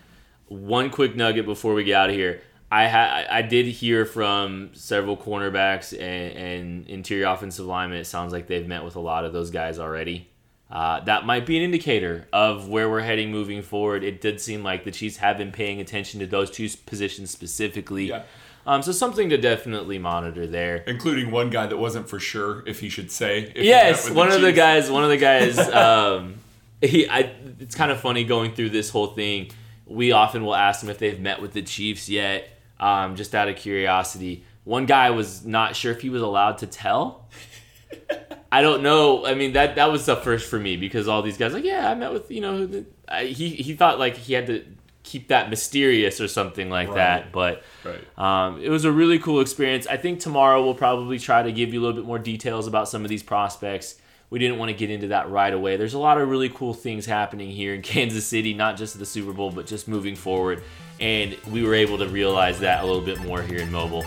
One 0.49 0.91
quick 0.91 1.15
nugget 1.15 1.47
before 1.47 1.75
we 1.75 1.85
get 1.85 1.95
out 1.95 2.11
of 2.11 2.17
here. 2.17 2.43
I 2.73 2.89
ha- 2.89 3.25
I 3.29 3.43
did 3.43 3.67
hear 3.67 4.05
from 4.05 4.71
several 4.75 5.17
cornerbacks 5.17 5.93
and, 5.93 6.37
and 6.37 6.87
interior 6.87 7.27
offensive 7.27 7.67
linemen. 7.67 7.99
It 7.99 8.05
sounds 8.05 8.33
like 8.33 8.47
they've 8.47 8.67
met 8.67 8.85
with 8.85 8.97
a 8.97 9.01
lot 9.01 9.25
of 9.25 9.33
those 9.33 9.51
guys 9.51 9.79
already. 9.79 10.30
Uh, 10.71 11.01
that 11.01 11.27
might 11.27 11.47
be 11.47 11.57
an 11.57 11.65
indicator 11.65 12.29
of 12.33 12.69
where 12.69 12.89
we're 12.89 13.01
heading 13.01 13.31
moving 13.33 13.61
forward. 13.61 14.05
It 14.05 14.21
did 14.21 14.41
seem 14.41 14.63
like 14.63 14.85
the 14.85 14.93
Chiefs 14.93 15.17
have 15.17 15.37
been 15.37 15.51
paying 15.51 15.81
attention 15.81 16.21
to 16.21 16.27
those 16.27 16.51
two 16.51 16.69
positions 16.87 17.31
specifically. 17.31 18.07
Yeah. 18.07 18.23
Um, 18.67 18.83
so 18.83 18.93
something 18.93 19.31
to 19.31 19.39
definitely 19.39 19.99
monitor 19.99 20.47
there. 20.47 20.85
Including 20.87 21.33
one 21.33 21.51
guy 21.51 21.67
that 21.67 21.77
wasn't 21.77 22.09
for 22.09 22.21
sure 22.21 22.63
if 22.67 22.79
he 22.79 22.89
should 22.89 23.11
say. 23.11 23.53
If 23.55 23.65
Yes, 23.65 24.09
one 24.11 24.31
of 24.31 24.43
the 24.43 24.53
guys. 24.53 24.91
One 24.91 25.03
of 25.03 25.11
the 25.11 25.17
guys. 25.17 25.59
Um, 25.81 26.37
he. 26.81 27.09
I, 27.09 27.35
it's 27.59 27.75
kind 27.75 27.91
of 27.91 28.01
funny 28.01 28.25
going 28.25 28.55
through 28.55 28.71
this 28.71 28.91
whole 28.91 29.09
thing. 29.09 29.51
We 29.87 30.13
often 30.13 30.45
will 30.45 30.55
ask 30.55 30.81
them 30.81 30.91
if 30.91 30.99
they've 30.99 31.19
met 31.19 31.43
with 31.43 31.53
the 31.53 31.63
Chiefs 31.63 32.09
yet, 32.09 32.49
um, 32.79 33.17
just 33.17 33.35
out 33.35 33.49
of 33.49 33.57
curiosity. 33.57 34.45
One 34.65 34.87
guy 34.87 35.11
was 35.11 35.45
not 35.45 35.75
sure 35.75 35.91
if 35.91 36.01
he 36.03 36.11
was 36.11 36.23
allowed 36.23 36.59
to 36.59 36.67
tell. 36.67 37.29
I 38.53 38.63
don't 38.63 38.83
know. 38.83 39.25
I 39.27 39.35
mean 39.35 39.53
that 39.53 39.77
that 39.77 39.93
was 39.93 40.07
the 40.07 40.17
first 40.17 40.49
for 40.51 40.59
me 40.59 40.77
because 40.77 41.07
all 41.09 41.23
these 41.23 41.37
guys 41.39 41.53
like 41.53 41.65
yeah 41.65 41.91
I 41.91 41.95
met 41.95 42.13
with 42.13 42.31
you 42.31 42.41
know 42.41 42.67
the, 42.67 42.85
I, 43.09 43.25
he 43.27 43.51
he 43.51 43.75
thought 43.75 43.99
like 43.99 44.17
he 44.17 44.33
had 44.33 44.47
to 44.49 44.65
keep 45.03 45.29
that 45.29 45.49
mysterious 45.51 46.21
or 46.21 46.29
something 46.29 46.69
like 46.69 46.89
Right. 46.89 46.97
that 46.97 47.33
but 47.33 47.63
Right. 47.85 48.01
um, 48.19 48.61
it 48.63 48.69
was 48.69 48.85
a 48.85 48.93
really 48.93 49.19
cool 49.19 49.41
experience. 49.41 49.87
I 49.87 49.97
think 49.97 50.21
tomorrow 50.21 50.63
we'll 50.65 50.75
probably 50.75 51.19
try 51.19 51.43
to 51.43 51.53
give 51.53 51.73
you 51.73 51.81
a 51.81 51.83
little 51.83 51.97
bit 51.97 52.07
more 52.07 52.19
details 52.19 52.67
about 52.67 52.89
some 52.89 53.03
of 53.05 53.09
these 53.09 53.23
prospects. 53.23 53.97
We 54.29 54.39
didn't 54.39 54.59
want 54.59 54.69
to 54.71 54.77
get 54.77 54.91
into 54.91 55.09
that 55.09 55.29
right 55.31 55.53
away. 55.53 55.77
There's 55.77 55.95
a 55.95 55.99
lot 55.99 56.21
of 56.21 56.29
really 56.29 56.49
cool 56.51 56.73
things 56.75 57.07
happening 57.07 57.51
here 57.51 57.75
in 57.75 57.83
Kansas 57.93 58.27
City, 58.27 58.53
not 58.55 58.77
just 58.77 58.99
the 58.99 59.07
Super 59.07 59.33
Bowl, 59.33 59.51
but 59.51 59.67
just 59.67 59.89
moving 59.89 60.15
forward. 60.15 60.63
And 61.01 61.37
we 61.51 61.63
were 61.65 61.75
able 61.75 61.99
to 61.99 62.07
realize 62.07 62.61
that 62.61 62.85
a 62.85 62.87
little 62.87 63.03
bit 63.03 63.21
more 63.23 63.43
here 63.43 63.59
in 63.59 63.73
Mobile. 63.73 64.05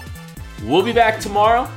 We'll 0.64 0.84
be 0.84 0.94
back 0.94 1.20
tomorrow 1.20 1.68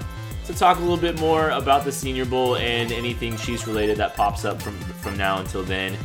to 0.46 0.54
talk 0.54 0.78
a 0.78 0.80
little 0.80 0.96
bit 0.96 1.18
more 1.20 1.50
about 1.50 1.84
the 1.84 1.92
Senior 1.92 2.24
Bowl 2.24 2.56
and 2.56 2.92
anything 2.92 3.36
Chiefs 3.36 3.66
related 3.66 3.96
that 3.98 4.14
pops 4.14 4.44
up 4.44 4.60
from 4.60 4.78
from 4.78 5.16
now 5.16 5.40
until 5.40 5.62
then. 5.62 5.96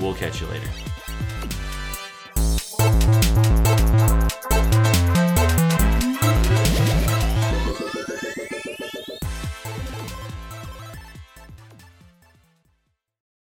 We'll 0.00 0.14
catch 0.14 0.40
you 0.40 0.46
later. 0.48 0.68